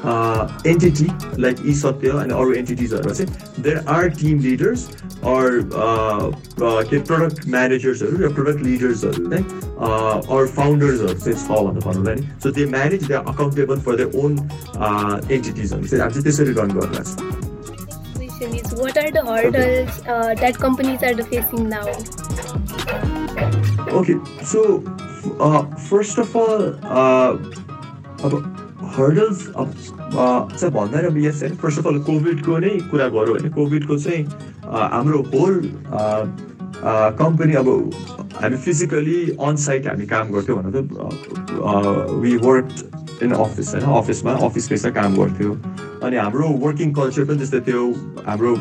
इच 0.07 0.67
एन्टिटी 0.67 1.07
लाइक 1.43 1.57
ई 1.67 1.75
सत्य 1.81 2.11
अनि 2.23 2.35
अरू 2.35 2.53
एन्टिटिजहरूमा 2.53 3.15
चाहिँ 3.15 3.63
there 3.63 3.85
are 3.89 4.09
team 4.21 4.41
leaders 4.41 4.89
or 5.33 5.61
के 6.91 6.99
प्रडक्ट 7.01 7.47
म्यानेजर्सहरू 7.49 8.17
र 8.25 8.33
प्रडक्ट 8.35 8.65
लिडर्सहरू 8.65 9.31
चाहिँ 9.31 9.45
अर 10.39 10.47
फाउन्डर्सहरू 10.57 11.19
चाहिँ 11.19 11.39
छ 11.39 11.63
भनेर 11.69 11.87
भनौँला 11.87 12.15
नि 12.15 12.29
so 12.43 12.51
they 12.59 12.67
manage 12.77 13.07
they 13.07 13.15
are 13.15 13.33
accountable 13.35 13.81
for 13.87 13.97
their 13.97 14.25
own 14.25 14.39
एन्टिटिजहरू 15.31 15.87
चाहिँ 15.87 16.03
हामी 16.03 16.13
चाहिँ 16.13 16.25
त्यसरी 16.25 16.61
रन 16.61 16.79
गरिरहेको 16.79 17.51
is 18.45 18.75
what 18.75 18.97
are 18.99 19.11
the 19.11 19.25
hurdles 19.25 20.01
uh, 20.07 20.35
that 20.35 20.57
companies 20.57 21.03
are 21.03 21.15
facing 21.25 21.69
now? 21.69 21.87
Okay, 24.01 24.17
so 24.43 24.83
uh, 25.39 25.63
first 25.77 26.19
of 26.19 26.35
all, 26.35 26.75
uh, 26.83 27.39
hurdles 28.96 29.40
चाहिँ 29.48 30.72
भन्दा 30.74 31.00
अब 31.08 31.18
यस 31.18 31.42
होइन। 31.44 31.56
फर्स्ट 31.62 31.80
अफ 31.80 31.88
अल 31.88 32.00
कोभिडको 32.10 32.58
नै 32.66 32.70
कुरा 32.92 33.08
गरौँ 33.16 33.34
होइन 33.38 33.50
कोभिडको 33.52 33.98
चाहिँ 33.98 34.24
हाम्रो 34.94 35.20
होल 35.34 35.54
कम्पनी 37.20 37.54
अब 37.62 37.68
हामी 38.42 38.58
फिजिकली 38.66 39.20
अन 39.42 39.56
साइट 39.66 39.88
हामी 39.88 40.06
काम 40.08 40.32
गर्थ्यौँ 40.32 40.58
भने 40.64 40.72
त 40.72 40.80
वी 42.22 42.36
वर्क 42.38 42.68
इन 43.24 43.32
अफिस 43.34 43.74
होइन। 43.76 43.84
अफिसमा 43.98 44.32
अफिस 44.48 44.70
बेसमा 44.70 44.92
काम 45.02 45.16
गर्थ्यो। 45.18 45.52
अनि 46.06 46.16
हाम्रो 46.18 46.48
वर्किङ 46.66 46.92
कल्चर 46.94 47.26
पनि 47.26 47.38
त्यस्तै 47.38 47.60
त्यो 47.70 47.84
हाम्रो 48.28 48.54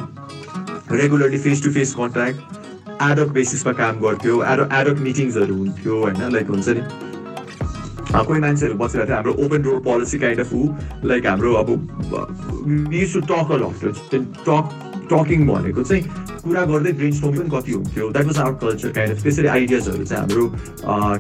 regularly 0.93 1.39
face 1.39 1.65
to 1.65 1.71
face 1.73 1.95
contact 1.95 2.39
ad hoc 3.03 3.29
बेसिसमा 3.33 3.73
काम 3.81 4.01
गर्थ्यो। 4.01 4.43
एडक 4.53 4.73
एडक 4.81 5.01
मिटिङ्सहरू 5.09 5.55
हुन्थ्यो 5.57 6.01
होइन। 6.03 6.21
लाइक 6.33 6.51
हुन्छ 6.51 6.69
नि। 6.69 6.83
कोही 8.25 8.41
मान्छेहरू 8.41 8.75
बसेर 8.79 9.05
थियो 9.07 9.15
हाम्रो 9.15 9.33
open 9.45 9.63
door 9.63 9.81
policy 9.85 10.19
kind 10.19 10.41
of 10.41 10.53
ऊ 10.55 10.69
लाइक 11.09 11.27
हाम्रो 11.27 11.53
अब 11.55 11.69
use 12.93 13.13
to 13.15 13.21
talk 13.33 13.51
a 13.53 13.57
lot 13.63 13.83
talk 14.49 14.65
talking 15.13 15.47
भनेको 15.47 15.83
चाहिँ 15.83 16.03
कुरा 16.47 16.65
गर्दै 16.65 16.93
ब्रेन 16.93 17.13
स्टोमिङ 17.13 17.41
पनि 17.41 17.51
कति 17.51 17.73
हुन्थ्यो. 17.73 18.09
That 18.11 18.27
was 18.27 18.39
our 18.39 18.53
culture 18.63 18.91
kind 18.97 19.17
of. 19.17 19.23
त्यसरी 19.23 19.49
आइडियाजहरू 19.49 20.05
चाहिँ 20.05 20.21
हाम्रो 20.21 20.47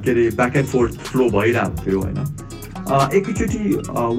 के 0.04 0.10
अरे 0.10 0.28
ब्याक 0.36 0.56
एन्ड 0.56 0.68
फोर्थ 0.68 0.98
फ्लो 1.10 1.28
भइरहेको 1.38 1.84
थियो 1.84 2.00
होइन 2.00 2.18
एकैचोटि 3.18 3.58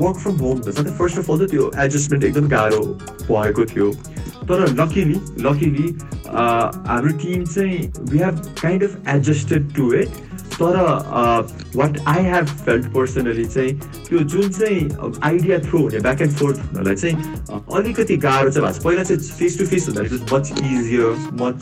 वर्क 0.04 0.18
फ्रम 0.18 0.36
होम 0.46 0.60
त 0.62 0.96
फर्स्ट 1.00 1.20
अफ 1.20 1.32
अल 1.32 1.46
त 1.46 1.50
त्यो 1.52 1.72
एडजस्टमेन्ट 1.80 2.24
एकदम 2.24 2.48
गाह्रो 2.50 2.84
भएको 3.32 3.66
थियो। 3.74 3.92
तर 4.50 4.60
लकिली 4.80 5.20
लकिली 5.46 5.88
हाम्रो 6.28 7.12
टिम 7.24 7.44
चाहिँ 7.46 7.80
we 8.12 8.18
have 8.20 8.36
kind 8.62 8.84
of 8.84 9.08
adjusted 9.16 9.74
to 9.76 9.94
it 9.94 10.10
तर 10.60 10.76
what 11.76 11.98
I 12.08 12.24
have 12.26 12.46
felt 12.66 12.86
personally 12.94 13.46
चाहिँ 13.46 13.72
त्यो 14.08 14.20
जुन 14.20 14.50
चाहिँ 14.52 14.82
आइडिया 15.24 15.58
थ्रो 15.70 15.80
हुने 15.80 16.00
ब्याक 16.00 16.22
एन्ड 16.22 16.34
फोर्थ 16.38 16.58
हुनलाई 16.76 16.96
चाहिँ 16.96 17.16
अलिकति 17.78 18.18
गाह्रो 18.28 18.50
चाहिँ 18.52 18.68
भएको 18.68 18.80
छ 18.80 18.84
पहिला 18.86 19.04
चाहिँ 19.04 19.22
फेस 19.40 19.58
टु 19.60 19.66
फेस 19.66 19.88
हुँदाखेरि 19.88 20.20
मच 20.34 20.46
इजियर 20.64 21.12
मच 21.42 21.60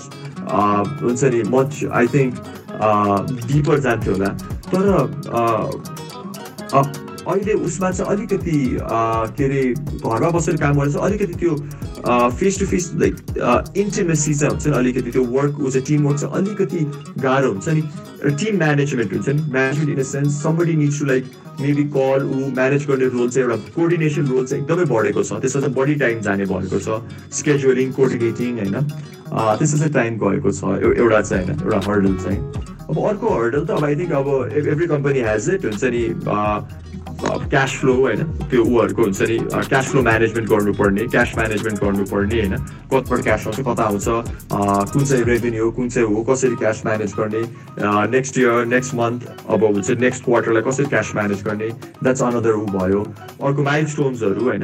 हुन्छ 1.01 1.23
नि 1.23 1.41
मच 1.55 1.83
आई 1.91 2.07
थिङ्क 2.13 2.33
डिपर 3.51 3.79
जान्थ्यो 3.79 4.13
होला। 4.13 4.29
तर 4.71 4.83
अहिले 7.27 7.53
उसमा 7.65 7.89
चाहिँ 7.91 8.11
अलिकति 8.11 8.57
के 9.37 9.43
अरे 9.43 9.61
घरमा 9.73 10.29
बसेर 10.29 10.57
काम 10.57 10.79
गरेर 10.79 10.91
चाहिँ 10.91 11.05
अलिकति 11.07 11.33
त्यो 11.39 11.53
face 12.39 12.59
to 12.59 12.65
face 12.65 12.91
like 12.95 13.15
intimacy 13.77 14.33
चाहिँ 14.33 14.51
हुन्छ 14.51 14.67
नि 14.67 14.73
अलिकति। 14.77 15.11
त्यो 15.11 15.23
वर्क 15.37 15.59
ऊ 15.59 15.69
चाहिँ 15.69 15.85
टिम 15.87 16.07
वर्क 16.07 16.19
चाहिँ 16.19 16.35
अलिकति 16.35 16.81
गाह्रो 17.23 17.51
हुन्छ 17.51 17.67
नि। 17.69 17.83
टिम 18.23 18.57
म्यानेजमेन्ट 18.57 19.13
हुन्छ 19.13 19.29
नि 19.29 19.41
management 19.51 19.89
in 19.89 19.95
the 19.95 20.03
sense 20.05 20.41
somebody 20.43 20.75
needs 20.75 20.99
to 20.99 21.05
like 21.05 21.25
maybe 21.61 21.83
call 21.95 22.23
ऊ 22.25 22.49
म्यानेज 22.55 22.85
गर्ने 22.87 23.07
रोल 23.15 23.29
चाहिँ 23.29 23.47
एउटा 23.47 23.57
कोअर्डिनेसन 23.75 24.27
रोल 24.27 24.45
चाहिँ 24.45 24.63
एकदमै 24.63 24.85
बढेको 24.85 25.23
छ। 25.23 25.39
त्यसमा 25.41 25.61
चाहिँ 25.61 25.75
बढी 25.75 25.95
टाइम 25.95 26.21
जाने 26.21 26.45
भएको 26.45 26.79
छ। 26.79 27.01
स्केड्युलिङ 27.39 27.91
कोअर्डिनेटिङ 27.91 28.59
होइन। 28.59 28.75
त्यसमा 29.59 29.77
चाहिँ 29.79 29.93
टाइम 29.93 30.17
गएको 30.23 30.51
छ। 30.51 30.63
एउटा 30.83 31.21
चाहिँ 31.21 31.45
होइन। 31.45 31.59
एउटा 31.63 31.79
हर्डल 31.87 32.15
चाहिँ। 32.23 32.39
अब 32.85 32.97
अर्को 33.09 33.27
हर्डल 33.35 33.65
त 33.65 33.71
अब 33.71 33.83
आई 33.85 33.95
थिङ्क 33.95 34.11
अब 34.13 34.27
एभ्री 34.53 34.87
कम्पनी 34.87 35.19
हेज 35.27 35.49
इट 35.53 35.65
हुन्छ 35.65 35.83
नि। 35.95 36.03
क्यास 37.25 37.71
फ्लो 37.79 37.93
होइन? 37.93 38.23
त्यो 38.49 38.63
ऊहरूको 38.63 39.01
हुन्छ 39.01 39.21
नि 39.21 39.37
क्यास 39.67 39.89
फ्लो 39.91 40.01
म्यानेजमेन्ट 40.03 40.49
गर्नुपर्ने 40.49 41.05
क्यास 41.07 41.31
म्यानेजमेन्ट 41.37 41.79
गर्नुपर्ने 41.83 42.39
होइन? 42.39 42.55
कतिपल्ट 42.91 43.23
क्यास 43.23 43.47
आउँछ 43.47 43.59
कता 43.67 43.83
आउँछ 43.83 44.07
कुन 44.93 45.03
चाहिँ 45.05 45.23
रेभेन्यू 45.25 45.69
कुन 45.71 45.89
चाहिँ 45.89 46.07
हो 46.07 46.23
कसरी 46.29 46.55
क्यास 46.55 46.81
म्यानेज 46.85 47.13
गर्ने 47.17 47.41
नेक्स्ट 48.17 48.37
इयर 48.37 48.65
नेक्स्ट 48.65 48.95
मन्थ 48.95 49.27
अब 49.49 49.63
हुन्छ 49.63 49.89
नेक्स्ट 50.05 50.23
क्वार्टरलाई 50.25 50.63
कसरी 50.69 50.85
क्यास 50.85 51.11
म्यानेज 51.15 51.43
गर्ने 51.43 51.69
द्याट्स 52.03 52.21
अनदर 52.23 52.53
ऊ 52.55 52.65
भयो। 52.77 53.01
अर्को 53.43 53.63
माइल 53.63 53.85
स्टोन्सहरू 53.95 54.43
होइन 54.49 54.63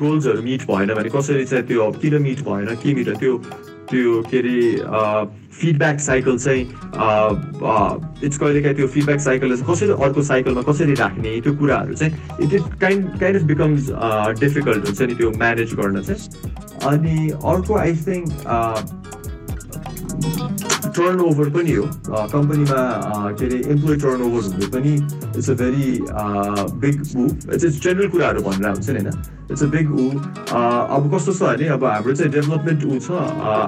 गोल्सहरू 0.00 0.42
मिट 0.42 0.62
भएन 0.70 0.94
भने 0.94 1.08
कसरी 1.16 1.44
चाहिँ 1.44 1.66
त्यो 1.66 1.90
किन 2.02 2.22
मिट 2.22 2.40
भएन 2.48 2.74
के 2.82 2.94
मिट 2.94 3.08
त्यो 3.18 3.38
त्यो 3.90 4.22
के 4.30 4.38
अरे 4.38 4.58
फिडब्याक 5.60 6.00
साइकल 6.00 6.38
चाहिँ 6.38 6.62
इट्स 8.24 8.38
कहिलेकाहीँ 8.38 8.76
त्यो 8.76 8.86
फिडब्याक 8.94 9.20
साइकललाई 9.20 9.62
कसरी 9.70 9.90
अर्को 10.04 10.22
साइकलमा 10.22 10.62
कसरी 10.68 10.94
राख्ने 11.00 11.40
त्यो 11.40 11.52
कुराहरू 11.58 11.94
चाहिँ 11.94 12.12
it 12.44 12.54
it 12.54 12.62
kind 12.80 13.18
kind 13.20 13.40
of 13.40 13.46
becomes 13.48 13.90
difficult 14.40 14.86
हुन्छ 14.86 15.00
नि 15.02 15.14
त्यो 15.14 15.30
म्यानेज 15.38 15.74
गर्न 15.80 16.02
चाहिँ। 16.02 16.22
अनि 16.92 17.16
अर्को 17.30 17.72
आई 17.78 17.92
थिङ्क 18.06 18.28
टर्न 20.96 21.20
ओभर 21.20 21.48
पनि 21.54 21.72
हो. 21.72 21.84
कम्पनीमा 22.32 22.80
के 23.38 23.46
अरे 23.46 23.58
इम्प्लोइ 23.72 23.96
टर्न 24.00 24.22
ओभर 24.26 24.68
पनि 24.74 24.92
it's 25.36 25.50
a 25.50 25.54
very 25.54 25.88
big 26.82 27.02
move 27.16 27.50
it's 27.54 27.64
it's 27.64 27.80
general 27.84 28.08
कुराहरू 28.08 28.42
भनेर 28.42 28.70
हुन्छ 28.70 28.88
नि 28.90 29.00
होइन? 29.00 29.22
इट्स 29.52 29.62
अ 29.62 29.66
बिग 29.74 29.92
ऊ 29.92 30.08
अब 30.50 31.10
कस्तो 31.14 31.32
छ 31.32 31.42
भने 31.42 31.66
अब 31.76 31.84
हाम्रो 31.84 32.14
चाहिँ 32.14 32.32
डेभलपमेन्ट 32.32 32.84
ऊ 32.84 32.98
छ 32.98 33.10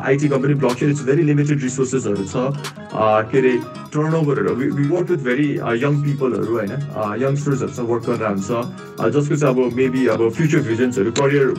IT 0.08 0.28
company 0.28 0.54
block 0.64 0.82
it's 0.82 1.02
very 1.10 1.22
limited 1.30 1.62
रिसोर्सेसहरू 1.62 2.24
छ. 2.24 2.48
के 3.30 3.38
अरे 3.38 3.52
टर्न 3.92 4.14
ओभरहरू 4.14 4.54
वर्क 4.94 5.10
विथ 5.10 5.22
भेरी 5.24 5.48
यङ 5.84 6.02
पिपलहरू 6.04 6.52
होइन? 6.56 6.72
यङ्स्टर्सहरूसँग 7.24 7.88
वर्क 7.90 8.04
गरेर 8.08 8.28
हुन्छ। 8.28 8.50
जसको 9.14 9.36
चाहिँ 9.36 9.54
अब 9.54 9.76
मेबी 9.76 10.06
अब 10.16 10.28
फ्युचर 10.38 10.60
भिजन्सहरू 10.68 11.10
करियर 11.20 11.54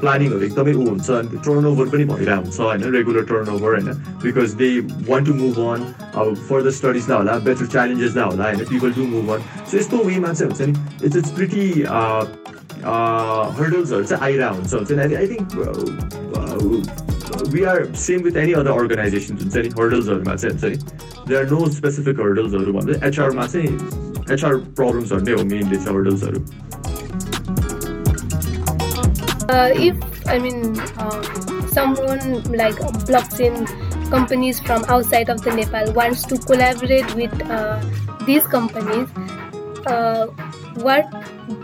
प्लानिङहरू 0.00 0.44
एकदमै 0.46 0.74
ऊ 0.74 0.84
हुन्छ। 0.88 1.08
टर्न 1.46 1.66
ओभर 1.72 1.86
पनि 1.94 2.04
भइरहेको 2.10 2.42
हुन्छ 2.42 2.60
होइन 2.60 2.82
रेगुलर 2.96 3.24
टर्न 3.30 3.48
ओभर 3.54 3.70
होइन। 3.78 3.99
Because 4.22 4.54
they 4.54 4.68
want 5.08 5.26
to 5.26 5.34
move 5.34 5.58
on 5.66 5.80
अब 6.14 6.34
फर्दर 6.48 6.70
स्टडिज 6.78 7.04
नै 7.10 7.16
होला 7.16 7.34
बेटर 7.46 7.66
च्यालेन्जेस 7.74 8.16
नै 8.16 8.24
होला 8.24 8.44
होइन 8.44 8.64
people 8.70 8.92
to 8.92 9.06
move 9.12 9.30
on 9.34 9.40
so 9.62 9.76
यस्तो 9.78 9.96
वेमा 10.04 10.32
चाहिँ 10.32 10.50
हुन्छ 10.50 10.60
नि 10.62 11.06
इट्स 11.06 11.16
इट्स 11.16 11.30
प्रिटी 11.32 11.66
हर्डल्सहरू 13.58 14.04
चाहिँ 14.04 14.22
आइरहेको 14.22 14.54
हुन्छ 14.56 14.72
हुन्छ 14.74 14.90
नि 14.92 15.14
I 15.14 15.26
think 15.26 15.46
we 17.52 17.62
are 17.66 17.78
same 17.98 18.22
with 18.22 18.36
any 18.38 18.52
other 18.60 18.72
organisation 18.72 19.38
हुन्छ 19.42 19.56
नि 19.56 19.70
हर्डल्सहरूमा 19.78 20.34
चाहिँ 20.36 20.54
हुन्छ 20.54 20.64
नि 20.66 20.78
दे 21.28 21.36
आर 21.36 21.50
नो 21.50 21.60
स्पेसिफिक 21.72 22.20
हर्डल्सहरू 22.20 22.72
भन्दै 22.72 23.00
एचआरमा 23.08 23.46
चाहिँ 23.46 23.72
एचआर 24.30 24.54
प्रब्लम्सहरू 24.80 25.22
नै 25.24 25.32
हो 25.32 25.44
मेनली 25.52 25.76
चाहिँ 25.78 25.96
हर्डल्सहरू 25.96 26.44
if 29.52 30.28
I 30.28 30.38
mean 30.38 30.78
uh, 30.96 31.22
someone 31.68 32.42
like 32.52 32.78
blockchain 33.06 33.66
companies 34.10 34.60
from 34.60 34.84
outside 34.88 35.30
of 35.30 35.42
the 35.42 35.54
Nepal 35.54 35.92
wants 35.92 36.24
to 36.26 36.38
collaborate 36.38 37.14
with 37.14 37.32
uh, 37.48 37.80
these 38.26 38.44
companies, 38.44 39.08
uh, 39.86 40.26
what 40.82 41.08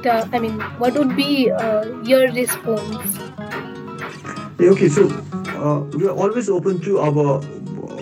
the, 0.02 0.28
I 0.32 0.38
mean, 0.38 0.60
what 0.78 0.94
would 0.94 1.14
be 1.16 1.50
uh, 1.50 1.84
your 2.02 2.30
response? 2.32 3.18
okay, 4.58 4.88
so 4.88 5.08
uh, 5.58 5.80
we're 5.92 6.10
always 6.10 6.48
open 6.48 6.80
to 6.80 7.00
our 7.00 7.40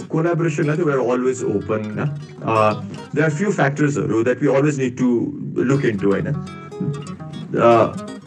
collaboration. 0.08 0.70
I 0.70 0.76
we're 0.76 1.00
always 1.00 1.42
open. 1.42 1.98
Uh, 1.98 2.84
there 3.12 3.26
are 3.26 3.30
few 3.30 3.52
factors 3.52 3.94
that 3.94 4.38
we 4.40 4.48
always 4.48 4.78
need 4.78 4.96
to 4.98 5.32
look 5.54 5.84
into. 5.84 6.12
Right? 6.12 6.24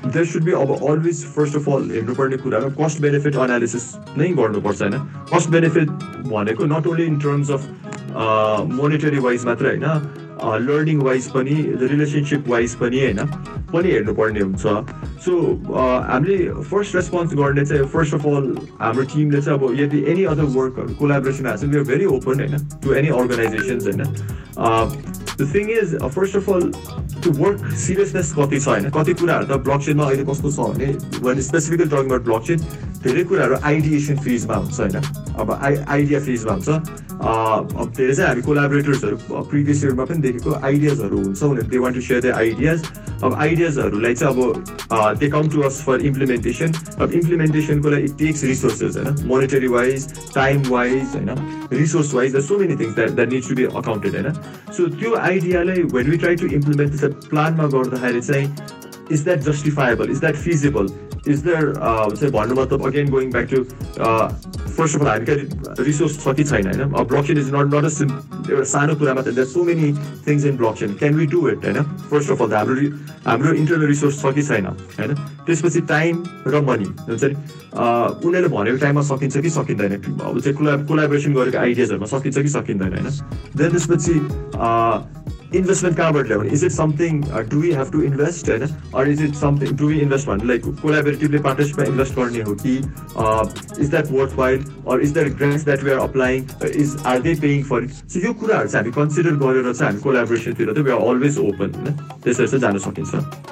Uh, 0.08 0.12
there 0.12 0.26
should 0.26 0.46
be 0.46 0.54
always 0.54 1.24
first 1.26 1.56
of 1.56 1.68
all 1.68 1.82
हेर्नुपर्ने 1.82 2.38
कुरामा 2.38 2.70
cost 2.76 3.02
benefit 3.02 3.36
analysis 3.38 3.86
नै 4.18 4.28
गर्नुपर्छ 4.38 4.82
होइन 4.82 4.96
cost 5.34 5.50
benefit 5.50 5.90
भनेको 6.28 6.66
not 6.66 6.88
only 6.88 7.06
in 7.06 7.20
terms 7.20 7.52
of 7.52 7.68
monetary 8.72 9.20
wise 9.28 9.46
मात्र 9.46 9.68
होइन 9.68 9.86
learning 10.68 11.02
wise 11.02 11.28
पनि 11.32 11.56
relationship 11.84 12.48
wise 12.50 12.76
पनि 12.84 13.02
होइन 13.02 13.20
पनि 13.74 13.92
हेर्नुपर्ने 13.92 14.40
हुन्छ 14.40 14.64
सो 15.26 15.36
हामीले 15.76 16.40
फर्स्ट 16.72 16.96
रेस्पोन्स 16.96 17.34
गर्ने 17.36 17.66
चाहिँ 17.66 17.86
फर्स्ट 17.96 18.14
अफ 18.16 18.26
अल 18.36 18.50
हाम्रो 18.80 19.08
टिमले 19.16 19.42
चाहिँ 19.42 19.60
अब 19.60 19.80
यदि 19.82 20.04
एनी 20.12 20.24
अदर 20.34 20.52
वर्कहरू 20.58 21.00
कोलाबोरेसन 21.04 21.54
आएको 21.54 21.66
छ 21.66 21.70
वी 21.70 21.78
आर 21.78 21.88
भेरी 21.94 22.12
ओपन 22.18 22.46
होइन 22.46 22.68
टु 22.84 23.00
एनी 23.02 23.16
अर्गनाइजेसन्स 23.22 23.88
होइन 23.88 25.17
the 25.40 25.50
thing 25.54 25.70
is 25.72 25.96
first 26.16 26.36
of 26.36 26.50
all 26.50 26.72
त्यो 27.22 27.32
वर्क 27.44 27.72
सिरियसनेस 27.86 28.34
कति 28.40 28.60
छ 28.60 28.68
होइन 28.68 28.90
कति 28.98 29.14
कुराहरू 29.22 29.46
त 29.48 29.60
ब्लक 29.68 29.82
चेनमा 29.86 30.06
अहिले 30.06 30.26
कस्तो 30.32 30.52
छ 30.52 30.60
भने 30.74 30.88
one 31.26 31.42
specifically 31.50 31.90
talking 31.90 32.10
about 32.10 32.24
block 32.30 32.44
chain 32.48 32.60
धेरै 33.04 33.24
कुराहरू 33.32 33.56
आइडिएसन 33.72 34.18
फेजमा 34.26 34.56
हुन्छ 34.56 34.80
होइन। 34.80 34.96
अब 35.42 35.52
आइ 35.62 35.76
आइडिया 35.96 36.20
फेजमा 36.28 36.54
हुन्छ। 36.54 36.70
अब 37.18 37.92
धेरै 37.98 38.14
चाहिँ 38.14 38.30
हामी 38.30 38.42
कोलाबोरेटर्सहरू 38.48 39.18
प्रिभियस 39.50 39.84
इयरमा 39.84 40.06
पनि 40.06 40.20
देखेको 40.26 40.54
आइडियाजहरू 40.70 41.18
हुन्छ 41.18 41.44
उनीहरू 41.44 41.70
they 41.70 41.78
want 41.86 41.94
to 41.94 42.02
share 42.08 42.22
the 42.22 42.34
ideas 42.42 42.80
अब 43.24 43.34
आइडियाजहरूलाई 43.34 44.16
चाहिँ 44.16 44.52
अब 44.92 45.18
they 45.20 45.28
come 45.30 45.50
to 45.50 45.62
us 45.68 45.82
for 45.86 46.02
implementation 46.06 46.74
अब 47.02 47.12
इम्प्लिमेन्टेसनको 47.14 47.90
लागि 47.90 48.04
इट 48.04 48.18
टेक्स 48.18 48.44
रिसोर्सेस 48.44 48.98
होइन? 48.98 49.26
मोनिटरी 49.28 49.68
वाइज 49.68 50.08
टाइम 50.36 50.62
वाइज 50.70 51.16
होइन? 51.16 51.30
Resource 51.74 52.14
wise 52.14 52.36
the 52.36 52.42
so 52.48 52.58
many 52.60 52.76
things 52.76 52.96
that 52.96 53.12
that 53.12 53.30
needs 53.32 53.50
to 53.50 53.56
be 53.56 53.64
accounted 53.82 54.16
होइन? 54.16 54.34
सो 54.78 54.88
त्यो 55.00 55.14
आइडियालाई 55.16 55.84
when 55.94 56.10
we 56.10 56.18
try 56.18 56.36
to 56.36 56.48
implement 56.60 57.26
प्लानमा 57.30 57.68
गर्दाखेरि 57.78 58.22
चाहिँ 58.22 58.56
is 59.12 59.24
that 59.24 59.40
justifiable 59.50 60.12
is 60.12 60.20
that 60.20 60.36
feasible 60.46 60.88
is 61.28 61.40
there 61.42 61.74
चाहिँ 61.78 62.32
भन्नु 62.32 62.56
मतलब 62.56 62.86
again 62.88 63.10
going 63.10 63.32
back 63.32 63.48
to 63.48 63.64
first 64.70 64.96
of 64.96 65.02
all 65.02 65.08
हामी 65.08 65.26
कहिले 65.26 65.84
रिसोर्स 65.84 66.18
छ 66.24 66.36
कि 66.36 66.44
छैन 66.46 66.68
होइन 66.68 66.82
अब 66.84 67.08
block 67.08 67.30
is 67.32 67.50
not 67.50 67.74
not 67.74 67.86
a 67.86 67.90
sim 67.92 68.10
एउटा 68.50 68.64
सानो 68.68 68.96
कुरामा 68.96 69.22
त 69.22 69.34
there 69.34 69.48
so 69.48 69.64
many 69.64 69.92
things 70.28 70.46
in 70.46 70.58
block 70.58 70.76
chain 70.76 70.94
can 70.96 71.16
we 71.16 71.26
do 71.28 71.48
it 71.50 71.66
होइन 71.66 71.82
फर्स्ट 72.08 72.32
अफ 72.32 72.42
अल 72.42 72.50
त 72.50 72.54
हाम्रो 72.56 72.90
हाम्रो 73.26 73.54
इन्टरनल 73.56 73.88
रिसोर्स 73.88 74.22
छ 74.22 74.34
कि 74.34 74.44
छैन 74.44 74.66
होइन 74.68 75.16
त्यसपछि 75.46 75.82
टाइम 75.88 76.24
र 76.48 76.62
मनी 76.64 76.90
हुन्छ 77.04 77.24
नि 77.26 77.36
उनीहरूले 77.74 78.50
भनेको 78.50 78.78
टाइममा 78.78 79.02
सकिन्छ 79.06 79.38
कि 79.40 79.50
सकिँदैन 79.52 79.94
अब 79.96 80.40
चाहिँ 80.40 80.56
कोला 80.56 80.78
कोलाबोरेसन 80.86 81.34
गरेको 81.34 81.58
आइडियाजहरूमा 81.60 82.08
सकिन्छ 82.08 82.38
कि 82.40 82.50
सकिँदैन 82.50 82.94
होइन 82.94 83.10
देन 83.56 83.70
त्यसपछि 83.72 84.16
इन्भेस्टमेन्ट 85.55 85.97
कहाँबाट 85.97 86.27
ल्याउने 86.27 86.51
is 86.53 86.65
it 86.65 86.73
something 86.73 87.21
do 87.51 87.61
we 87.61 87.73
have 87.73 87.91
to 87.93 88.03
invest 88.03 88.49
होइन 88.51 88.63
or 88.95 89.09
is 89.09 89.23
it 89.23 89.35
something 89.35 89.77
do 89.77 89.87
we 89.87 89.99
invest 90.01 90.29
भन्नु 90.29 90.49
लाइक 90.49 90.65
कोलाबोरेटिभली 90.83 91.39
पार्टनरसिपमा 91.39 91.85
इन्भेस्ट 91.85 92.17
गर्ने 92.17 92.43
हो 92.43 92.55
कि 92.65 92.77
is 92.77 93.91
that 93.91 94.11
worthwhile 94.39 94.65
or 94.89 95.03
is 95.03 95.13
that 95.15 95.33
grants 95.39 95.65
that 95.65 95.83
we 95.85 95.91
are 95.91 95.99
applying 96.09 96.47
is 96.75 96.97
are 97.07 97.21
they 97.23 97.35
paying 97.41 97.63
for 97.71 97.85
it 97.85 97.91
so 97.93 98.27
यो 98.27 98.33
कुराहरू 98.43 98.69
चाहिँ 98.69 98.85
हामी 98.85 99.01
consider 99.01 99.37
गरेर 99.47 99.73
चाहिँ 99.73 99.91
हामी 99.91 100.03
कोलाबोरेसनतिर 100.03 100.73
चाहिँ 100.73 100.87
वी 100.87 100.93
आर 100.93 101.09
अलवेज 101.09 101.39
ओपन 101.49 101.75
होइन 101.81 101.97
त्यसरी 102.25 102.47
चाहिँ 102.47 102.61
जान 102.61 102.79
सकिन्छ 102.89 103.51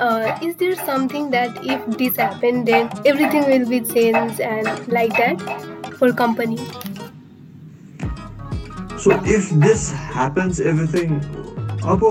uh, 0.00 0.38
is 0.42 0.54
there 0.56 0.76
something 0.76 1.30
that 1.30 1.58
if 1.64 1.98
this 1.98 2.16
happened 2.16 2.66
then 2.66 2.88
everything 3.04 3.44
will 3.46 3.68
be 3.68 3.80
changed 3.80 4.40
and 4.40 4.88
like 4.88 5.12
that 5.12 5.42
for 5.98 6.12
company 6.12 6.58
So 9.05 9.13
if 9.23 9.51
this 9.53 9.91
happens, 9.91 10.59
everything, 10.59 11.11
अब 11.85 12.01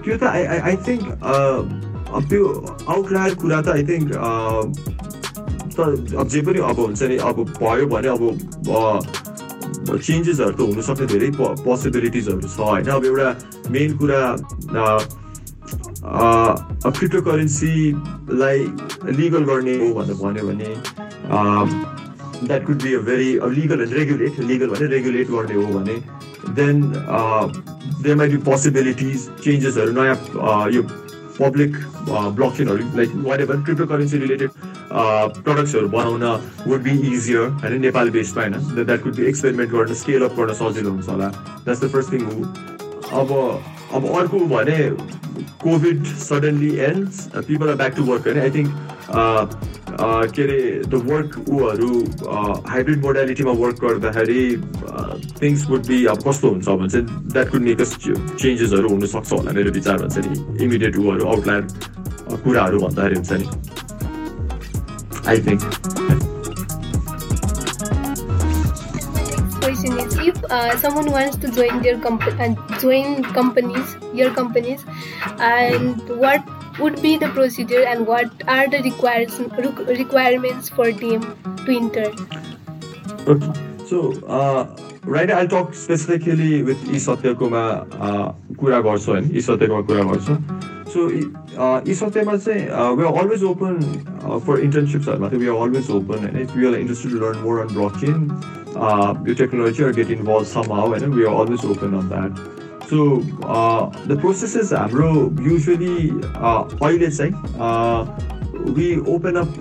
त्यो 0.00 0.16
त 0.16 0.24
आई 0.24 0.44
आई 0.48 0.76
थिङ्क 0.80 1.02
अब 2.08 2.22
त्यो 2.30 2.44
आउटलायर 2.88 3.34
कुरा 3.42 3.58
त 3.60 3.68
आई 3.68 3.84
थिङ्क 3.84 4.06
अब 6.16 6.28
जे 6.28 6.40
पनि 6.40 6.58
अब 6.70 6.80
हुन्छ 6.80 7.02
नि 7.04 7.16
अब 7.22 7.36
भयो 7.52 7.86
भने 7.86 8.08
अब 8.08 8.22
चेन्जेसहरू 10.00 10.52
त 10.52 10.60
हुनसक्ने 10.62 11.06
धेरै 11.12 11.30
पोसिबिलिटिजहरू 11.36 12.48
छ 12.48 12.56
होइन 12.62 12.88
अब 12.96 13.04
एउटा 13.04 13.28
मेन 13.76 13.96
कुरा 14.00 14.22
क्रिप्टो 16.90 17.20
करेन्सीलाई 17.28 18.58
लिगल 19.20 19.44
गर्ने 19.52 19.76
हो 19.84 19.92
भनेर 20.00 20.16
भन्यो 20.24 20.48
भने 20.48 20.70
that 22.42 22.66
could 22.66 22.82
be 22.82 22.94
a 22.94 23.00
very 23.02 23.30
legal 23.52 23.82
and 23.82 23.92
regulate 23.94 24.40
legal 24.42 24.68
भने 24.68 24.86
रेगुलेट 24.88 25.30
गर्ने 25.30 25.54
हो 25.56 25.72
भने 25.72 25.96
then 26.52 26.82
there 28.02 28.16
might 28.16 28.30
be 28.30 28.36
possibilities 28.44 29.28
चेन्जेसहरू 29.40 29.92
नयाँ 29.92 30.16
यो 30.72 30.82
पब्लिक 31.34 31.76
ब्लक 32.08 32.56
चेनहरू 32.56 32.96
like 32.96 33.10
what 33.24 33.40
ever 33.40 33.62
crypto 33.64 33.86
currency 33.86 34.18
related 34.18 34.50
प्रडक्ट्सहरू 34.92 35.88
बनाउन 35.90 36.24
वुड 36.66 36.82
बी 36.82 36.98
इजियर 37.12 37.48
होइन 37.62 37.80
नेपाल 37.80 38.10
बेसमा 38.10 38.42
होइन 38.42 38.84
द्याट 38.84 39.02
कुड 39.02 39.14
बी 39.16 39.26
एक्सपेरिमेन्ट 39.26 39.72
गर्न 39.72 39.94
स्केल 39.96 40.22
अप 40.22 40.36
गर्न 40.36 40.54
सजिलो 40.54 40.90
हुन्छ 40.90 41.08
होला 41.08 41.28
द्याट्स 41.28 41.80
द 41.80 41.90
फर्स्ट 41.92 42.12
थिङ 42.12 42.24
हो 42.24 42.42
अब 43.14 43.32
अब 43.94 44.06
अर्को 44.12 44.38
भने 44.48 44.78
COVID 45.62 46.04
suddenly 46.20 46.70
ends 46.84 47.28
people 47.38 47.68
are 47.68 47.74
back 47.76 47.96
to 47.96 48.04
work 48.04 48.26
होइन 48.26 48.40
आई 48.40 48.50
थिङ्क 48.50 48.91
के 49.10 50.42
अरे 50.42 50.60
द 50.88 50.94
वर्क 51.10 51.30
ऊहरू 51.48 51.90
हाइब्रिड 52.68 53.00
मोडालिटीमा 53.04 53.52
वर्क 53.62 53.84
गर्दाखेरि 53.84 54.44
थिङ्स 55.42 55.68
वुड 55.70 55.86
बी 55.86 56.04
अब 56.14 56.22
कस्तो 56.28 56.50
हुन्छ 56.50 56.68
भने 56.68 56.88
चाहिँ 56.88 57.06
द्याट 57.32 57.50
कुड 57.50 57.62
मेक 57.62 57.82
चेन्जेसहरू 57.82 58.88
हुनसक्छ 58.88 59.32
होला 59.32 59.52
मेरो 59.52 59.70
विचार 59.78 59.96
भन्छ 60.02 60.26
नि 60.26 60.64
इमिडिएट 60.64 60.96
ऊहरू 60.98 61.26
आउटलायर 61.34 61.62
कुराहरू 62.44 62.78
भन्दाखेरि 62.86 63.16
हुन्छ 63.16 63.32
नि 63.32 63.46
I 65.28 65.38
think 65.46 65.62
question 69.62 69.98
is 69.98 70.14
if 70.20 70.38
uh, 70.46 70.76
someone 70.76 71.10
wants 71.10 71.36
to 71.36 71.50
join 71.50 71.82
their 71.82 71.98
company 71.98 72.34
and 72.40 72.58
uh, 72.58 72.78
join 72.78 73.22
companies 73.36 73.94
your 74.12 74.30
companies 74.32 74.84
and 75.40 76.10
what 76.22 76.51
would 76.82 77.00
be 77.02 77.16
the 77.16 77.28
procedure 77.30 77.82
and 77.86 78.06
what 78.06 78.46
are 78.48 78.68
the 78.68 78.82
requires, 78.82 79.38
requirements 80.04 80.68
for 80.68 80.92
them 80.92 81.28
to 81.64 81.76
enter? 81.76 82.08
Okay. 83.26 83.52
So, 83.86 84.12
uh, 84.26 84.66
right 85.04 85.30
I'll 85.30 85.48
talk 85.48 85.74
specifically 85.74 86.62
with 86.62 86.78
यी 86.88 86.98
सत्यकोमा 87.00 87.62
कुरा 88.58 88.78
गर्छु 88.86 89.12
होइन 89.12 89.30
यी 89.34 89.40
सत्यकोमा 89.42 89.80
कुरा 89.88 90.04
गर्छु 90.10 90.34
so 90.92 91.08
यी 91.88 91.94
सत्यमा 91.94 92.36
चाहिँ 92.36 92.62
we 92.96 93.04
are 93.04 93.18
always 93.22 93.42
open 93.44 93.74
for 94.46 94.60
इन्टर्नसिप्सहरूमा 94.60 95.28
चाहिँ 95.28 95.42
वी 95.42 95.48
आर 95.48 95.62
अलवेज 95.66 95.90
ओपन 95.98 96.18
होइन 96.24 96.40
if 96.42 96.56
you 96.56 96.68
are 96.68 96.78
interested 96.78 97.12
to 97.12 97.18
learn 97.24 97.38
more 97.42 97.60
on 97.60 97.74
block 97.74 97.96
chain 98.00 99.28
यो 99.28 99.34
technology 99.42 99.84
or 99.84 99.92
get 99.98 100.10
involve 100.18 100.46
somehow 100.72 100.88
होइन 100.88 101.12
we 101.12 101.24
are 101.24 101.40
always 101.42 101.64
open 101.70 101.98
on 102.00 102.08
that 102.14 102.71
that. 102.81 102.81
So 102.89 103.05
the 104.07 104.17
processes 104.21 104.71
हाम्रो 104.73 105.09
usually 105.43 105.95
अहिले 106.81 107.09
चाहिँ 107.11 107.33
we 108.75 108.87
open 109.13 109.35
up 109.35 109.51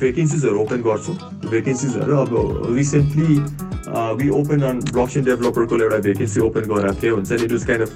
भेकेन्सिजहरू 0.00 0.60
open 0.60 0.82
गर्छौँ 0.82 1.16
भेकेन्सिजहरू 1.50 2.16
अब 2.16 2.32
recently 2.76 3.32
we 4.20 4.28
open 4.40 4.62
on 4.70 4.80
blockchain 4.92 5.24
डेभलपरको 5.24 5.74
एउटा 5.78 5.98
vacancy 6.08 6.40
open 6.48 6.64
गराएको 6.72 7.00
थियो 7.02 7.14
हुन्छ 7.14 7.32
नि 7.32 7.44
it 7.44 7.52
was 7.52 7.64
kind 7.66 7.82
of 7.84 7.92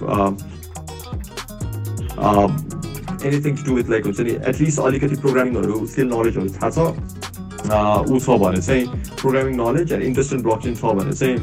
anything 3.24 3.56
to 3.64 3.72
with 3.74 3.90
like 3.90 4.02
हुन्छ 4.06 4.20
नि 4.20 4.32
एटलिस्ट 4.52 4.78
अलिकति 4.80 5.16
प्रोग्रामिङहरू 5.24 5.86
स्किल 5.86 6.08
नलेजहरू 6.14 6.48
थाहा 6.60 6.70
छ 6.70 6.78
ऊ 8.10 8.18
छ 8.18 8.40
भने 8.44 8.60
चाहिँ 8.60 8.84
programming 9.20 9.54
knowledge 9.56 9.92
and 9.92 10.04
interest 10.04 10.32
in 10.32 10.42
blockchain 10.42 10.74
छ 10.74 10.96
भने 11.00 11.12
चाहिँ 11.12 11.36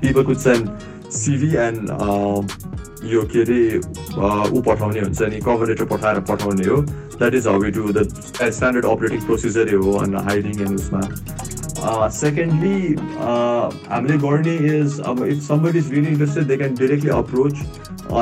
people 0.00 0.22
could 0.24 0.38
send 0.46 0.89
CV 1.11 1.51
and 1.67 1.81
यो 3.11 3.21
के 3.33 3.41
अरे 3.41 3.61
ऊ 3.77 4.61
पठाउने 4.61 4.99
हुन्छ 4.99 5.21
नि 5.21 5.39
कभर 5.45 5.67
लेटर 5.67 5.85
पठाएर 5.91 6.19
पठाउने 6.29 6.67
हो। 6.67 6.81
That 6.81 7.33
is 7.35 7.47
how 7.47 7.61
to 7.77 7.91
the 7.93 8.07
standard 8.07 8.85
operating 8.85 9.19
प्रोसिजरै 9.25 9.75
हो 9.83 9.97
हाइडिङ 10.29 10.61
एन्ड 10.61 10.79
उसमा। 10.79 11.01
सेकेन्डली 12.13 12.79
हामीले 13.91 14.17
गर्ने 14.23 14.55
इज 14.77 14.99
अब 15.11 15.23
if 15.25 15.41
somebody 15.43 15.79
is 15.79 15.91
really 15.93 16.09
interested 16.09 16.47
they 16.47 16.57
can 16.57 16.75
directly 16.79 17.11
approach 17.11 17.55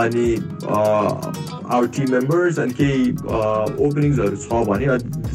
अनि 0.01 0.27
आवर 0.69 1.87
टिम 1.97 2.11
मेम्बर्स 2.11 2.59
अनि 2.59 2.73
केही 2.79 3.11
ओपनिङ्सहरू 3.87 4.35
छ 4.45 4.65
भने 4.69 4.85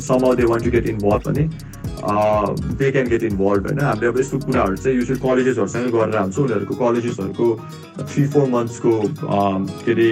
some 0.09 0.35
they 0.37 0.45
want 0.53 0.65
to 0.65 0.71
get 0.71 0.87
involve 0.95 1.29
भने 1.29 1.49
दे 2.05 2.91
क्यान 2.91 3.07
गेट 3.09 3.23
इन्भल्भ 3.31 3.67
होइन 3.67 3.81
हामीले 3.81 4.07
अब 4.13 4.19
यस्तो 4.21 4.39
कुराहरू 4.47 4.77
चाहिँ 4.77 4.97
युजली 4.99 5.19
कलेजेसहरूसँगै 5.27 5.91
गरेर 5.97 6.19
हुन्छ 6.21 6.39
उनीहरूको 6.39 6.75
कलेजेसहरूको 6.85 7.47
थ्री 8.11 8.27
फोर 8.35 8.49
मन्थ्सको 8.57 8.93
के 9.85 9.93
अरे 9.93 10.11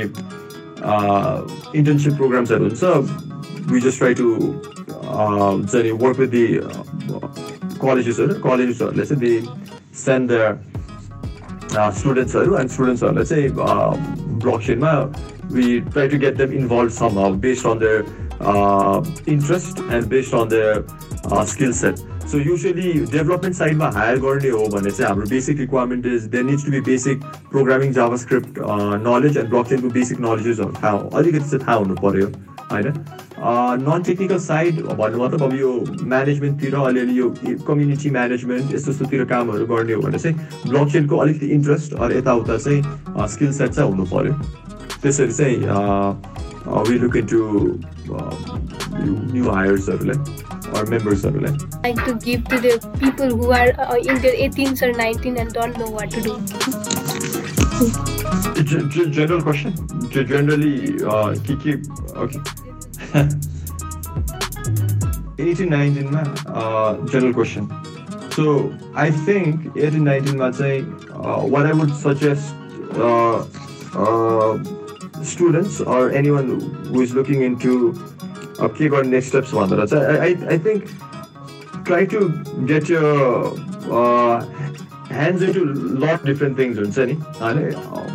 इन्टर्नसिप 1.78 2.14
प्रोग्राम्सहरू 2.22 2.64
हुन्छ 2.68 3.30
we 3.70 3.80
just 3.80 3.98
try 3.98 4.12
to 4.12 4.60
uh, 5.04 5.56
work 5.94 6.18
with 6.18 6.30
the 6.30 6.60
uh, 6.60 6.82
colleges, 7.78 8.18
colleges, 8.40 8.80
let's 8.80 9.08
say 9.08 9.14
they 9.14 9.42
send 9.92 10.28
their 10.30 10.58
uh, 11.72 11.90
students 11.90 12.34
and 12.34 12.70
students, 12.70 13.02
let's 13.02 13.28
say 13.28 13.46
uh, 13.46 13.94
blockchain, 14.38 14.80
we 15.50 15.80
try 15.80 16.08
to 16.08 16.18
get 16.18 16.36
them 16.36 16.52
involved 16.52 16.92
somehow 16.92 17.32
uh, 18.42 19.00
based 20.08 20.34
on 20.34 20.48
their 20.48 20.84
uh, 21.24 21.44
skill 21.44 21.72
set. 21.72 22.02
So 22.26 22.38
usually 22.38 23.04
development 23.06 23.56
side 23.56 23.76
ma 23.76 23.90
hire 23.90 24.18
गर्ने 24.18 24.50
हो 24.50 24.68
भने 24.68 24.90
चाहिँ 24.90 25.08
हाम्रो 25.08 25.26
basic 25.28 25.58
requirement 25.58 26.06
is 26.06 26.28
there 26.28 26.44
needs 26.44 26.64
to 26.64 26.70
be 26.70 26.80
basic 26.80 27.20
programming 27.50 27.92
JavaScript 27.92 28.58
uh, 28.58 28.96
knowledge 28.96 29.36
and 29.36 29.50
blockchain 29.50 29.82
को 29.82 29.90
basic 29.98 30.18
knowledges 30.18 30.60
थाहा 30.60 30.96
अलिकति 31.18 31.48
चाहिँ 31.50 31.66
थाहा 31.66 31.76
हुनु 31.78 31.94
पर्यो 32.02 32.26
होइन 32.72 32.92
नन 33.84 34.02
टेक्निकल 34.06 34.38
साइड 34.38 34.80
भन्नु 35.00 35.22
मतलब 35.24 35.42
अब 35.42 35.54
यो 35.54 35.72
म्यानेजमेन्टतिर 36.02 36.74
अलिअलि 36.74 37.18
यो 37.18 37.28
कम्युनिटी 37.66 38.10
म्यानेजमेन्ट 38.10 38.74
यस्तो 38.74 38.90
यस्तोतिर 38.90 39.24
कामहरू 39.32 39.66
गर्ने 39.66 39.92
हो 39.92 40.02
भने 40.02 40.18
चाहिँ 40.18 40.36
ब्लक 40.68 40.92
चेनको 40.92 41.16
अलिकति 41.24 41.46
इन्ट्रेस्ट 41.58 41.94
अरू 41.94 42.18
यताउता 42.18 42.56
चाहिँ 42.58 43.28
स्किल 43.34 43.52
सेट 43.52 43.70
चाहिँ 43.70 43.90
हुनु 43.90 44.04
पऱ्यो 44.14 44.34
त्यसरी 45.02 45.32
चाहिँ 45.32 46.51
Uh, 46.72 46.82
we 46.88 46.98
look 46.98 47.16
into 47.16 47.78
uh, 48.14 48.58
new 49.04 49.50
hires 49.50 49.88
or 49.88 49.98
or 50.74 50.86
members 50.86 51.20
surveillance. 51.22 51.64
I 51.84 51.90
like 51.90 52.04
to 52.06 52.14
give 52.14 52.44
to 52.48 52.58
the 52.58 52.78
people 52.98 53.28
who 53.28 53.52
are 53.52 53.72
uh, 53.78 53.96
in 53.96 54.22
their 54.22 54.32
18s 54.32 54.80
or 54.80 54.92
19 54.92 55.36
and 55.36 55.52
don't 55.52 55.76
know 55.76 55.90
what 55.90 56.10
to 56.12 56.20
do. 56.22 56.38
general 59.10 59.42
question. 59.42 59.74
generally, 60.10 61.02
uh, 61.04 61.34
Kiki, 61.44 61.82
okay. 62.16 62.40
18 65.38 65.68
19 65.68 66.10
ma, 66.10 66.22
uh, 66.46 66.96
general 67.06 67.34
question. 67.34 67.68
So 68.30 68.72
I 68.94 69.10
think 69.10 69.76
18 69.76 70.04
19 70.04 70.40
uh, 70.40 71.42
what 71.42 71.66
I 71.66 71.72
would 71.72 71.94
suggest 71.94 72.54
uh, 72.94 73.44
uh, 73.94 74.58
students 75.24 75.80
or 75.80 76.10
anyone 76.12 76.48
who 76.86 77.00
is 77.00 77.14
looking 77.14 77.42
into 77.42 77.94
के 78.60 78.88
गर्ने 78.88 79.08
next 79.08 79.28
steps 79.28 79.52
भनेर 79.54 79.86
चाहिँ 79.86 80.18
I 80.18 80.34
I 80.50 80.58
think 80.58 80.84
try 81.86 82.06
to 82.06 82.18
get 82.68 82.90
यो 82.90 83.00
hands 85.12 85.42
into 85.42 85.64
lot 86.04 86.24
different 86.26 86.58
things 86.58 86.78
हुन्छ 86.78 86.98
नि 86.98 87.16
होइन 87.40 87.58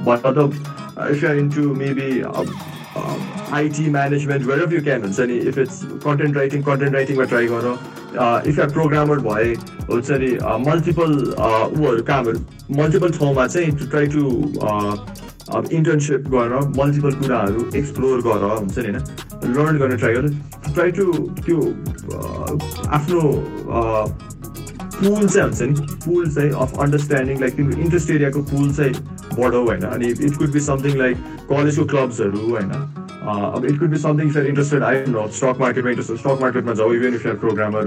मतलब 0.07 0.53
if 1.09 1.23
you're 1.23 1.35
into 1.37 1.73
maybe 1.75 2.09
IT 3.53 3.89
management 3.89 4.45
where 4.45 4.63
of 4.63 4.73
you 4.73 4.81
can 4.83 5.01
हुन्छ 5.01 5.19
नि 5.31 5.37
if 5.49 5.57
it's 5.57 5.83
content 6.05 6.37
writing 6.37 6.63
content 6.63 6.95
राइटिङमा 6.95 7.23
try 7.33 7.47
गर 7.47 7.67
इफ 8.47 8.57
युआर 8.57 8.71
प्रोग्रामर 8.71 9.19
भए 9.27 9.53
हुन्छ 9.89 10.11
नि 10.23 10.31
मल्टिपल 10.69 11.17
ऊहरू 11.39 12.03
कामहरू 12.03 12.75
मल्टिपल 12.81 13.17
ठाउँमा 13.19 13.47
चाहिँ 13.47 13.77
टु 13.77 13.89
ट्राई 13.89 14.07
टु 14.07 14.23
अब 15.55 15.67
इन्टर्नसिप 15.71 16.27
गरेर 16.29 16.53
मल्टिपल 16.77 17.11
कुराहरू 17.21 17.65
एक्सप्लोर 17.75 18.21
गर 18.21 18.43
हुन्छ 18.45 18.77
नि 18.77 18.83
होइन? 18.83 18.97
लर्न 19.55 19.77
गर्न 19.77 19.97
ट्राई 19.97 20.13
गर। 20.13 20.27
ट्राई 20.73 20.91
टु 20.91 21.05
त्यो 21.45 21.57
आफ्नो 22.97 23.21
पुल 24.97 25.27
चाहिँ 25.27 25.43
हुन्छ 25.43 25.61
नि? 25.61 25.73
पुल 26.05 26.29
चाहिँ 26.35 26.51
अफ 26.51 26.79
अन्डरस्ट्यान्डिङ 26.81 27.39
लाइक 27.39 27.55
तिम्रो 27.55 27.79
इन्ट्रेस्ट 27.81 28.09
एरियाको 28.11 28.41
पुल 28.51 28.71
चाहिँ 28.73 28.93
बढाउ 29.39 29.65
होइन। 29.65 29.83
अनि 29.87 30.07
it 30.07 30.37
could 30.37 30.51
be 30.51 30.59
something 30.67 30.97
like 30.97 31.17
कलेजको 31.49 31.85
क्लब्सहरू 31.85 32.39
होइन? 32.49 32.71
Uh, 33.27 33.59
it 33.61 33.77
could 33.77 33.91
be 33.91 33.97
something 33.97 34.29
if 34.29 34.35
you're 34.35 34.47
interested, 34.47 34.81
I 34.81 34.93
don't 34.93 35.11
know, 35.11 35.27
stock 35.27 35.59
market 35.59 35.83
ma 35.83 36.01
stock 36.01 36.39
market 36.39 36.63
even 36.65 37.13
if 37.13 37.25
you're 37.25 37.33
a 37.33 37.37
programmer, 37.37 37.81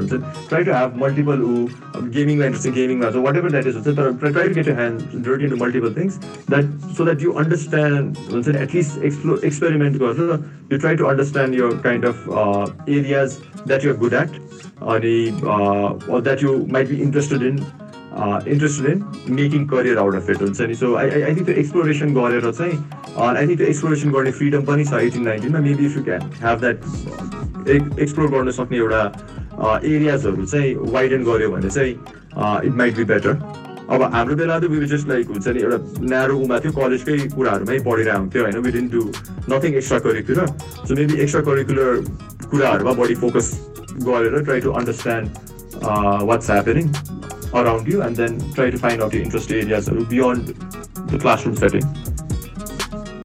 try 0.48 0.62
to 0.62 0.74
have 0.74 0.96
multiple 0.96 1.34
who, 1.34 1.70
uh, 1.94 2.00
gaming 2.16 2.42
interesting. 2.42 2.74
gaming 2.74 3.00
so 3.00 3.22
whatever 3.22 3.48
that 3.48 3.66
is, 3.66 3.82
try, 3.82 4.32
try 4.32 4.48
to 4.48 4.54
get 4.54 4.66
your 4.66 4.74
hands 4.74 5.02
dirty 5.24 5.44
into 5.44 5.56
multiple 5.56 5.90
things 5.90 6.18
that 6.46 6.66
so 6.94 7.04
that 7.04 7.20
you 7.20 7.38
understand, 7.38 8.18
at 8.56 8.74
least 8.74 8.98
explore, 8.98 9.42
experiment, 9.42 9.98
you 10.70 10.78
try 10.78 10.94
to 10.94 11.06
understand 11.06 11.54
your 11.54 11.72
kind 11.78 12.04
of 12.04 12.30
uh, 12.30 12.70
areas 12.86 13.40
that 13.64 13.82
you're 13.82 13.94
good 13.94 14.12
at 14.12 14.28
uh, 15.42 16.12
or 16.12 16.20
that 16.20 16.42
you 16.42 16.66
might 16.66 16.90
be 16.90 17.00
interested 17.00 17.42
in 17.42 17.64
interested 18.10 18.86
in 18.90 19.34
making 19.34 19.66
career 19.72 19.98
out 19.98 20.14
of 20.14 20.30
it 20.30 20.42
हुन्छ 20.42 20.60
नि. 20.60 20.74
So 20.74 20.94
I 20.94 21.10
I 21.10 21.34
think 21.34 21.46
त्यो 21.46 21.54
exploration 21.62 22.14
गरेर 22.14 22.50
चाहिँ 22.50 22.78
I 23.18 23.46
think 23.46 23.58
त्यो 23.58 23.66
exploration 23.66 24.10
गर्ने 24.10 24.30
freedom 24.40 24.62
पनि 24.70 24.84
छ 24.84 25.02
eighteen 25.08 25.22
नाइन्टिनमा 25.24 25.60
maybe 25.68 25.86
if 25.86 25.96
you 25.96 26.02
can 26.04 26.22
have 26.42 26.60
that 26.60 27.98
explore 28.00 28.28
गर्न 28.36 28.50
सक्ने 28.60 28.76
एउटा 28.78 29.02
एरियाजहरू 29.94 30.44
चाहिँ 30.46 30.74
वाइडन 30.92 31.24
गऱ्यो 31.24 31.50
भने 31.50 31.70
चाहिँ 31.70 31.94
इट 32.68 32.74
माइट 32.82 32.96
बी 32.96 33.04
बेटर 33.12 33.34
अब 33.94 34.02
हाम्रो 34.14 34.34
बेला 34.36 34.58
त 34.58 34.64
वी 34.72 34.86
जस्ट 34.86 35.08
लाइक 35.08 35.28
हुन्छ 35.34 35.48
नि 35.48 35.60
एउटा 35.60 35.78
न्यारो 36.10 36.36
उमा 36.46 36.58
थियो 36.64 36.72
कलेजकै 36.72 37.16
कुराहरूमै 37.36 37.78
पढेर 37.86 38.10
हुन्थ्यो 38.10 38.42
होइन? 38.42 38.58
We 38.66 38.70
didn't 38.72 38.92
do 38.92 39.02
nothing 39.54 39.74
extracurricular 40.04 40.46
so 40.88 40.94
maybe 40.98 41.14
extracurricular 41.48 41.90
कुराहरूमा 42.50 42.92
बढी 43.00 43.14
फोकस 43.22 43.46
गरेर 44.10 44.42
try 44.44 44.60
to 44.66 44.70
understand 44.82 45.28
what's 46.30 46.50
happening 46.50 46.92
around 47.54 47.86
you 47.86 48.02
and 48.02 48.16
then 48.16 48.38
try 48.52 48.70
to 48.70 48.78
find 48.78 49.02
out 49.02 49.12
your 49.12 49.22
interest 49.22 49.50
areas 49.50 49.88
beyond 50.08 50.48
the 51.08 51.18
classroom 51.18 51.56
setting. 51.56 51.82